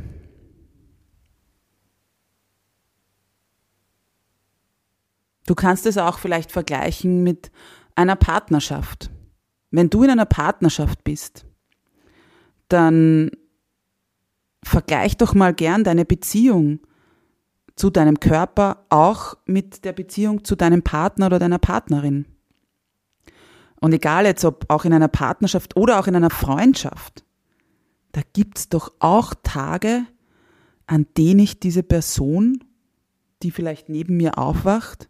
Du 5.46 5.54
kannst 5.54 5.86
es 5.86 5.98
auch 5.98 6.18
vielleicht 6.18 6.52
vergleichen 6.52 7.22
mit 7.22 7.50
einer 7.94 8.16
Partnerschaft. 8.16 9.10
Wenn 9.70 9.90
du 9.90 10.02
in 10.04 10.10
einer 10.10 10.26
Partnerschaft 10.26 11.02
bist, 11.04 11.46
dann 12.68 13.30
vergleich 14.64 15.16
doch 15.16 15.34
mal 15.34 15.52
gern 15.52 15.84
deine 15.84 16.04
Beziehung 16.04 16.80
zu 17.74 17.90
deinem 17.90 18.20
Körper 18.20 18.84
auch 18.90 19.36
mit 19.46 19.84
der 19.84 19.92
Beziehung 19.92 20.44
zu 20.44 20.56
deinem 20.56 20.82
Partner 20.82 21.26
oder 21.26 21.38
deiner 21.38 21.58
Partnerin. 21.58 22.26
Und 23.80 23.92
egal 23.92 24.26
jetzt, 24.26 24.44
ob 24.44 24.66
auch 24.68 24.84
in 24.84 24.92
einer 24.92 25.08
Partnerschaft 25.08 25.76
oder 25.76 25.98
auch 25.98 26.06
in 26.06 26.14
einer 26.14 26.30
Freundschaft, 26.30 27.24
da 28.12 28.20
gibt's 28.32 28.68
doch 28.68 28.92
auch 29.00 29.34
Tage, 29.42 30.04
an 30.86 31.06
denen 31.16 31.40
ich 31.40 31.58
diese 31.58 31.82
Person, 31.82 32.62
die 33.42 33.50
vielleicht 33.50 33.88
neben 33.88 34.16
mir 34.18 34.38
aufwacht, 34.38 35.08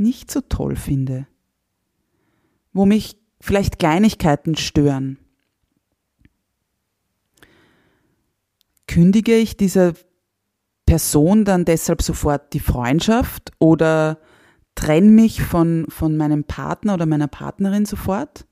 nicht 0.00 0.30
so 0.30 0.40
toll 0.40 0.76
finde. 0.76 1.26
Wo 2.72 2.86
mich 2.86 3.16
vielleicht 3.40 3.78
Kleinigkeiten 3.78 4.56
stören. 4.56 5.18
Kündige 8.86 9.36
ich 9.36 9.56
dieser 9.56 9.94
Person 10.84 11.44
dann 11.44 11.64
deshalb 11.64 12.02
sofort 12.02 12.52
die 12.52 12.60
Freundschaft 12.60 13.52
oder 13.60 14.18
trenne 14.74 15.10
mich 15.10 15.42
von, 15.42 15.86
von 15.88 16.16
meinem 16.16 16.44
Partner 16.44 16.94
oder 16.94 17.06
meiner 17.06 17.28
Partnerin 17.28 17.86
sofort? 17.86 18.46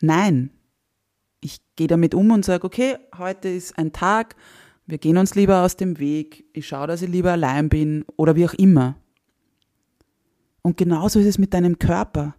Nein. 0.00 0.50
Ich 1.40 1.60
gehe 1.76 1.88
damit 1.88 2.14
um 2.14 2.30
und 2.30 2.44
sage, 2.44 2.64
okay, 2.64 2.96
heute 3.18 3.48
ist 3.48 3.76
ein 3.76 3.92
Tag, 3.92 4.36
wir 4.86 4.98
gehen 4.98 5.18
uns 5.18 5.34
lieber 5.34 5.62
aus 5.62 5.76
dem 5.76 5.98
Weg, 5.98 6.44
ich 6.52 6.68
schaue, 6.68 6.86
dass 6.86 7.02
ich 7.02 7.10
lieber 7.10 7.32
allein 7.32 7.68
bin 7.68 8.04
oder 8.16 8.36
wie 8.36 8.46
auch 8.46 8.54
immer. 8.54 9.01
Und 10.62 10.76
genauso 10.76 11.18
ist 11.18 11.26
es 11.26 11.38
mit 11.38 11.54
deinem 11.54 11.78
Körper. 11.78 12.36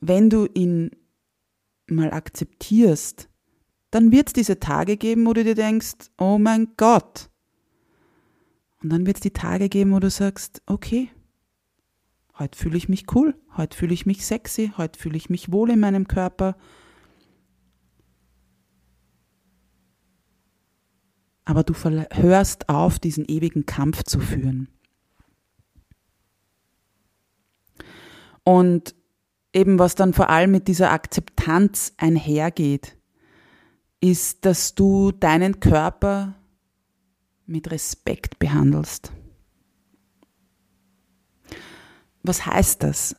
Wenn 0.00 0.30
du 0.30 0.46
ihn 0.54 0.90
mal 1.88 2.12
akzeptierst, 2.12 3.28
dann 3.90 4.12
wird 4.12 4.28
es 4.28 4.32
diese 4.32 4.60
Tage 4.60 4.96
geben, 4.96 5.26
wo 5.26 5.32
du 5.32 5.42
dir 5.42 5.56
denkst, 5.56 6.10
oh 6.16 6.38
mein 6.38 6.68
Gott, 6.76 7.30
und 8.82 8.90
dann 8.90 9.06
wird 9.06 9.18
es 9.18 9.20
die 9.20 9.32
Tage 9.32 9.68
geben, 9.68 9.92
wo 9.92 10.00
du 10.00 10.10
sagst, 10.10 10.62
okay, 10.66 11.10
heute 12.38 12.58
fühle 12.58 12.78
ich 12.78 12.88
mich 12.88 13.14
cool, 13.14 13.34
heute 13.56 13.76
fühle 13.76 13.92
ich 13.92 14.06
mich 14.06 14.24
sexy, 14.24 14.72
heute 14.76 14.98
fühle 14.98 15.16
ich 15.16 15.28
mich 15.28 15.52
wohl 15.52 15.70
in 15.70 15.80
meinem 15.80 16.08
Körper. 16.08 16.56
Aber 21.44 21.62
du 21.62 21.74
hörst 21.74 22.68
auf, 22.68 22.98
diesen 22.98 23.26
ewigen 23.26 23.66
Kampf 23.66 24.04
zu 24.04 24.20
führen. 24.20 24.68
Und 28.44 28.94
eben 29.52 29.78
was 29.78 29.94
dann 29.94 30.14
vor 30.14 30.30
allem 30.30 30.50
mit 30.50 30.68
dieser 30.68 30.90
Akzeptanz 30.92 31.92
einhergeht, 31.96 32.96
ist, 34.00 34.44
dass 34.44 34.74
du 34.74 35.12
deinen 35.12 35.60
Körper 35.60 36.34
mit 37.46 37.70
Respekt 37.70 38.38
behandelst. 38.38 39.12
Was 42.22 42.46
heißt 42.46 42.82
das? 42.82 43.16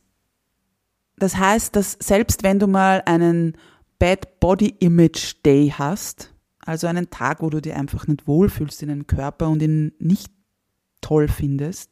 Das 1.18 1.38
heißt, 1.38 1.76
dass 1.76 1.98
selbst 2.00 2.44
wenn 2.44 2.60
du 2.60 2.68
mal 2.68 3.04
einen 3.06 3.58
Bad 4.00 4.40
Body 4.40 4.76
Image 4.80 5.36
Day 5.46 5.72
hast, 5.76 6.34
also 6.60 6.88
einen 6.88 7.10
Tag, 7.10 7.42
wo 7.42 7.50
du 7.50 7.62
dir 7.62 7.76
einfach 7.76 8.08
nicht 8.08 8.26
wohlfühlst 8.28 8.82
in 8.82 8.90
deinem 8.90 9.08
Körper 9.08 9.50
und 9.50 9.62
ihn 9.62 9.94
nicht 10.00 10.32
toll 11.02 11.28
findest, 11.28 11.92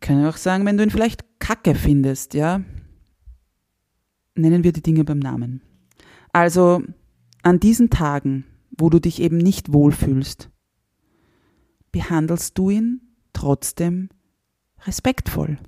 kann 0.00 0.20
ich 0.20 0.26
auch 0.26 0.36
sagen, 0.36 0.66
wenn 0.66 0.76
du 0.76 0.84
ihn 0.84 0.90
vielleicht 0.90 1.24
kacke 1.38 1.74
findest, 1.74 2.34
ja, 2.34 2.62
nennen 4.34 4.64
wir 4.64 4.72
die 4.72 4.82
Dinge 4.82 5.04
beim 5.04 5.18
Namen. 5.18 5.62
Also 6.32 6.82
an 7.42 7.60
diesen 7.60 7.90
Tagen 7.90 8.44
wo 8.78 8.90
du 8.90 9.00
dich 9.00 9.20
eben 9.20 9.38
nicht 9.38 9.72
wohlfühlst, 9.72 10.50
behandelst 11.92 12.56
du 12.58 12.70
ihn 12.70 13.00
trotzdem 13.32 14.10
respektvoll. 14.86 15.58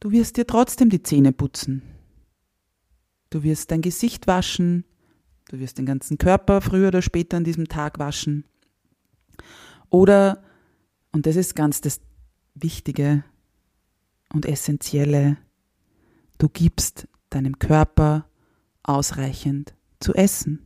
Du 0.00 0.10
wirst 0.10 0.36
dir 0.36 0.46
trotzdem 0.46 0.90
die 0.90 1.02
Zähne 1.02 1.32
putzen. 1.32 1.82
Du 3.30 3.42
wirst 3.42 3.70
dein 3.70 3.80
Gesicht 3.80 4.26
waschen. 4.26 4.84
Du 5.48 5.58
wirst 5.58 5.78
den 5.78 5.86
ganzen 5.86 6.18
Körper 6.18 6.60
früher 6.60 6.88
oder 6.88 7.02
später 7.02 7.38
an 7.38 7.44
diesem 7.44 7.68
Tag 7.68 7.98
waschen. 7.98 8.44
Oder, 9.88 10.42
und 11.14 11.24
das 11.24 11.36
ist 11.36 11.56
ganz 11.56 11.80
das 11.80 12.00
Wichtige 12.54 13.24
und 14.34 14.44
Essentielle, 14.44 15.38
du 16.36 16.50
gibst 16.50 17.08
deinem 17.30 17.58
Körper 17.58 18.26
ausreichend 18.82 19.74
zu 20.00 20.12
essen 20.12 20.60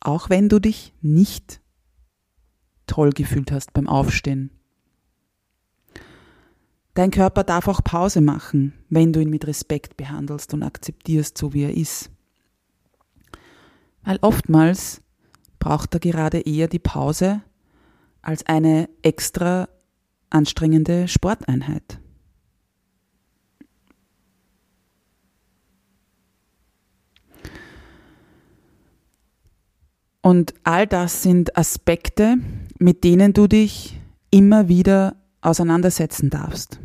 auch 0.00 0.30
wenn 0.30 0.48
du 0.48 0.58
dich 0.58 0.94
nicht 1.02 1.60
toll 2.86 3.10
gefühlt 3.10 3.52
hast 3.52 3.72
beim 3.72 3.86
Aufstehen. 3.86 4.50
Dein 6.94 7.10
Körper 7.10 7.44
darf 7.44 7.68
auch 7.68 7.84
Pause 7.84 8.20
machen, 8.20 8.72
wenn 8.88 9.12
du 9.12 9.20
ihn 9.20 9.30
mit 9.30 9.46
Respekt 9.46 9.96
behandelst 9.96 10.52
und 10.54 10.62
akzeptierst, 10.62 11.38
so 11.38 11.52
wie 11.52 11.62
er 11.62 11.76
ist. 11.76 12.10
Weil 14.02 14.18
oftmals 14.22 15.02
braucht 15.60 15.94
er 15.94 16.00
gerade 16.00 16.40
eher 16.40 16.66
die 16.66 16.80
Pause 16.80 17.42
als 18.22 18.46
eine 18.46 18.88
extra 19.02 19.68
anstrengende 20.30 21.08
Sporteinheit. 21.08 21.98
Und 30.22 30.54
all 30.64 30.86
das 30.86 31.22
sind 31.22 31.56
Aspekte, 31.56 32.36
mit 32.78 33.04
denen 33.04 33.32
du 33.32 33.46
dich 33.46 33.98
immer 34.30 34.68
wieder 34.68 35.16
auseinandersetzen 35.40 36.28
darfst. 36.28 36.78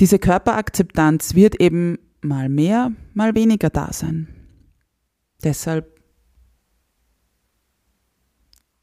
diese 0.00 0.18
Körperakzeptanz 0.18 1.34
wird 1.34 1.60
eben 1.60 1.98
mal 2.20 2.48
mehr, 2.48 2.92
mal 3.14 3.34
weniger 3.34 3.70
da 3.70 3.92
sein. 3.92 4.28
Deshalb 5.42 5.95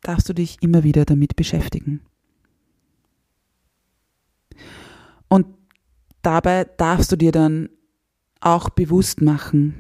darfst 0.04 0.30
du 0.30 0.34
dich 0.34 0.58
immer 0.62 0.84
wieder 0.84 1.06
damit 1.06 1.36
beschäftigen. 1.36 2.02
Und 5.28 5.48
dabei 6.22 6.66
darfst 6.66 7.12
du 7.12 7.16
dir 7.16 7.32
dann 7.32 7.70
auch 8.40 8.70
bewusst 8.70 9.22
machen, 9.22 9.74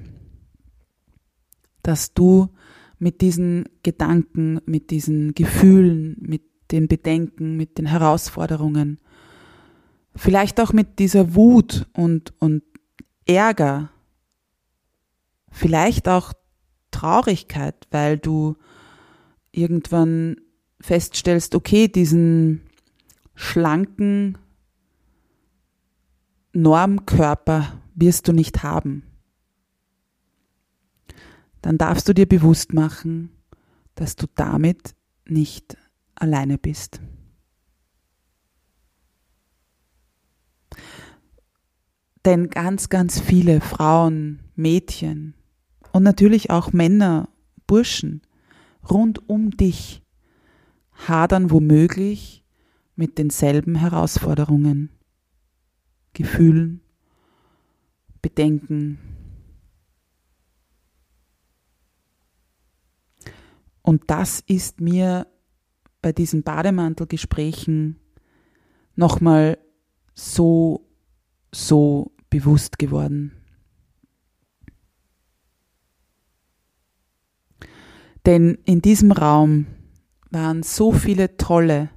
dass 1.83 2.13
du 2.13 2.49
mit 2.97 3.21
diesen 3.21 3.65
Gedanken, 3.83 4.61
mit 4.65 4.89
diesen 4.89 5.33
Gefühlen, 5.33 6.15
mit 6.19 6.43
den 6.71 6.87
Bedenken, 6.87 7.57
mit 7.57 7.77
den 7.77 7.85
Herausforderungen, 7.85 8.99
vielleicht 10.15 10.59
auch 10.59 10.73
mit 10.73 10.99
dieser 10.99 11.35
Wut 11.35 11.87
und, 11.93 12.33
und 12.39 12.63
Ärger, 13.25 13.91
vielleicht 15.51 16.07
auch 16.07 16.33
Traurigkeit, 16.91 17.87
weil 17.91 18.17
du 18.17 18.55
irgendwann 19.53 20.41
feststellst, 20.81 21.55
okay, 21.55 21.87
diesen 21.87 22.61
schlanken 23.35 24.37
Normkörper 26.51 27.81
wirst 27.95 28.27
du 28.27 28.33
nicht 28.33 28.63
haben. 28.63 29.03
Dann 31.61 31.77
darfst 31.77 32.09
du 32.09 32.13
dir 32.13 32.27
bewusst 32.27 32.73
machen, 32.73 33.29
dass 33.95 34.15
du 34.15 34.27
damit 34.35 34.95
nicht 35.25 35.77
alleine 36.15 36.57
bist. 36.57 36.99
Denn 42.25 42.49
ganz, 42.49 42.89
ganz 42.89 43.19
viele 43.19 43.61
Frauen, 43.61 44.41
Mädchen 44.55 45.35
und 45.91 46.03
natürlich 46.03 46.49
auch 46.49 46.71
Männer, 46.71 47.29
Burschen 47.67 48.21
rund 48.89 49.27
um 49.29 49.51
dich 49.51 50.01
hadern 50.91 51.51
womöglich 51.51 52.43
mit 52.95 53.17
denselben 53.17 53.75
Herausforderungen, 53.75 54.89
Gefühlen, 56.13 56.81
Bedenken. 58.21 58.99
Und 63.81 64.03
das 64.07 64.39
ist 64.41 64.79
mir 64.79 65.27
bei 66.01 66.11
diesen 66.11 66.43
Bademantelgesprächen 66.43 67.99
nochmal 68.95 69.57
so, 70.13 70.87
so 71.51 72.11
bewusst 72.29 72.77
geworden. 72.77 73.42
Denn 78.25 78.57
in 78.65 78.81
diesem 78.81 79.11
Raum 79.11 79.67
waren 80.31 80.63
so 80.63 80.91
viele 80.91 81.37
tolle, 81.37 81.89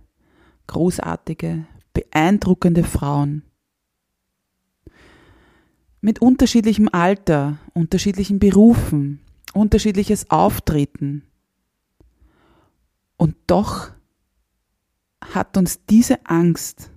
großartige, 0.66 1.66
beeindruckende 1.92 2.84
Frauen 2.84 3.42
mit 6.00 6.20
unterschiedlichem 6.20 6.88
Alter, 6.92 7.58
unterschiedlichen 7.74 8.38
Berufen, 8.38 9.20
unterschiedliches 9.54 10.30
Auftreten. 10.30 11.22
Und 13.16 13.36
doch 13.46 13.90
hat 15.20 15.56
uns 15.56 15.84
diese 15.86 16.24
Angst 16.26 16.90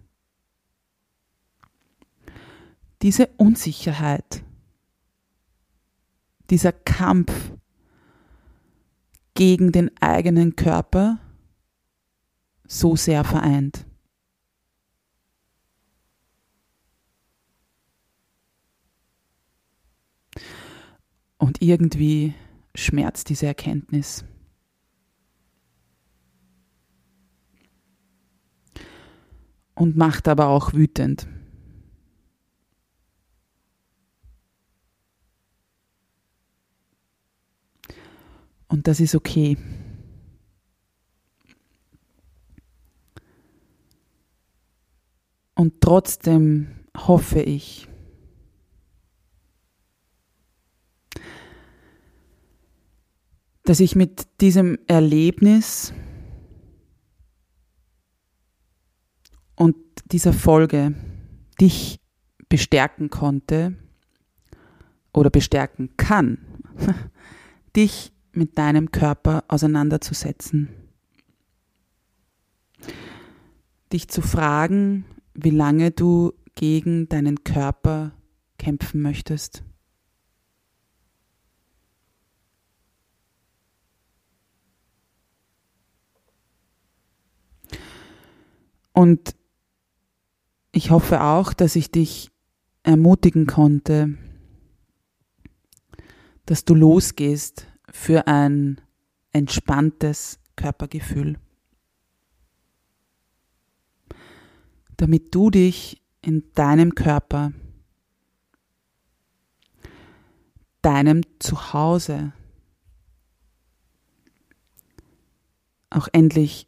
diese 3.01 3.27
Unsicherheit, 3.37 4.43
dieser 6.49 6.73
Kampf 6.73 7.31
gegen 9.39 9.71
den 9.71 9.89
eigenen 10.01 10.57
Körper 10.57 11.17
so 12.67 12.97
sehr 12.97 13.23
vereint. 13.23 13.85
Und 21.37 21.61
irgendwie 21.61 22.33
schmerzt 22.75 23.29
diese 23.29 23.45
Erkenntnis. 23.45 24.25
Und 29.73 29.95
macht 29.95 30.27
aber 30.27 30.47
auch 30.47 30.73
wütend. 30.73 31.29
Und 38.69 38.87
das 38.87 38.99
ist 38.99 39.15
okay. 39.15 39.57
Und 45.55 45.81
trotzdem 45.81 46.85
hoffe 46.95 47.41
ich, 47.41 47.89
dass 53.63 53.79
ich 53.81 53.95
mit 53.95 54.27
diesem 54.39 54.77
Erlebnis 54.87 55.93
und 59.55 59.75
dieser 60.11 60.31
Folge 60.31 60.95
dich 61.59 61.99
bestärken 62.47 63.09
konnte 63.09 63.75
oder 65.13 65.29
bestärken 65.29 65.97
kann, 65.97 66.63
dich 67.75 68.13
mit 68.31 68.57
deinem 68.57 68.91
Körper 68.91 69.43
auseinanderzusetzen. 69.47 70.69
Dich 73.91 74.07
zu 74.07 74.21
fragen, 74.21 75.05
wie 75.33 75.49
lange 75.49 75.91
du 75.91 76.33
gegen 76.55 77.09
deinen 77.09 77.43
Körper 77.43 78.13
kämpfen 78.57 79.01
möchtest. 79.01 79.63
Und 88.93 89.33
ich 90.73 90.91
hoffe 90.91 91.21
auch, 91.21 91.53
dass 91.53 91.77
ich 91.77 91.89
dich 91.89 92.31
ermutigen 92.83 93.47
konnte, 93.47 94.17
dass 96.45 96.65
du 96.65 96.75
losgehst 96.75 97.67
für 97.91 98.27
ein 98.27 98.81
entspanntes 99.31 100.39
Körpergefühl. 100.55 101.37
Damit 104.97 105.33
du 105.33 105.49
dich 105.49 106.01
in 106.21 106.51
deinem 106.53 106.95
Körper, 106.95 107.53
deinem 110.81 111.21
Zuhause 111.39 112.33
auch 115.89 116.07
endlich 116.11 116.67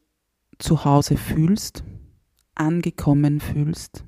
zu 0.57 0.85
Hause 0.85 1.17
fühlst, 1.17 1.83
angekommen 2.55 3.39
fühlst 3.39 4.05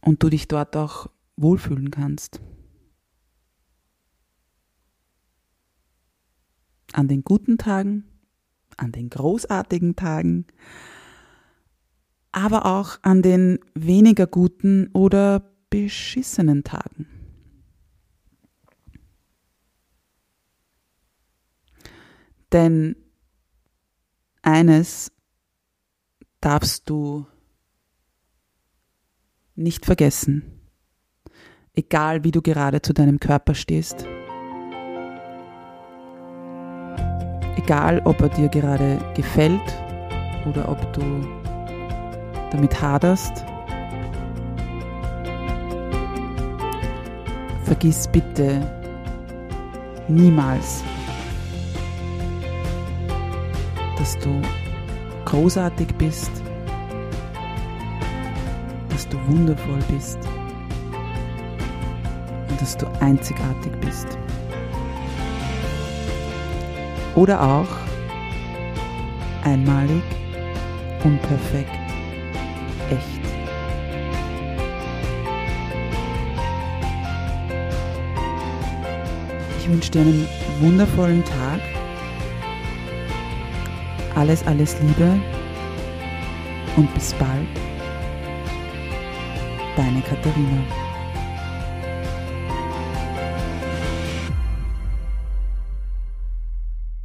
und 0.00 0.22
du 0.22 0.28
dich 0.30 0.48
dort 0.48 0.76
auch 0.76 1.10
wohlfühlen 1.36 1.90
kannst. 1.90 2.40
An 6.92 7.08
den 7.08 7.22
guten 7.22 7.58
Tagen, 7.58 8.04
an 8.76 8.92
den 8.92 9.10
großartigen 9.10 9.96
Tagen, 9.96 10.46
aber 12.32 12.66
auch 12.66 12.98
an 13.02 13.22
den 13.22 13.58
weniger 13.74 14.26
guten 14.26 14.88
oder 14.92 15.50
beschissenen 15.70 16.64
Tagen. 16.64 17.06
Denn 22.52 22.96
eines 24.42 25.12
darfst 26.40 26.88
du 26.88 27.26
nicht 29.54 29.84
vergessen, 29.84 30.60
egal 31.74 32.24
wie 32.24 32.30
du 32.30 32.40
gerade 32.40 32.80
zu 32.80 32.94
deinem 32.94 33.20
Körper 33.20 33.54
stehst. 33.54 34.06
Egal 37.68 38.00
ob 38.04 38.22
er 38.22 38.30
dir 38.30 38.48
gerade 38.48 38.98
gefällt 39.14 39.60
oder 40.48 40.66
ob 40.70 40.90
du 40.94 41.02
damit 42.50 42.80
haderst. 42.80 43.44
Vergiss 47.64 48.08
bitte 48.08 48.62
niemals, 50.08 50.82
dass 53.98 54.16
du 54.20 54.40
großartig 55.26 55.88
bist, 55.96 56.30
dass 58.88 59.06
du 59.08 59.18
wundervoll 59.26 59.80
bist 59.90 60.18
und 62.48 62.58
dass 62.58 62.78
du 62.78 62.86
einzigartig 63.00 63.72
bist. 63.82 64.18
Oder 67.14 67.42
auch 67.42 67.66
einmalig, 69.44 70.02
unperfekt, 71.04 71.70
echt. 72.90 73.20
Ich 79.58 79.68
wünsche 79.68 79.90
dir 79.90 80.00
einen 80.00 80.28
wundervollen 80.60 81.24
Tag. 81.24 81.60
Alles, 84.14 84.46
alles 84.46 84.76
Liebe 84.80 85.20
und 86.76 86.92
bis 86.94 87.12
bald. 87.14 87.46
Deine 89.76 90.00
Katharina. 90.00 90.87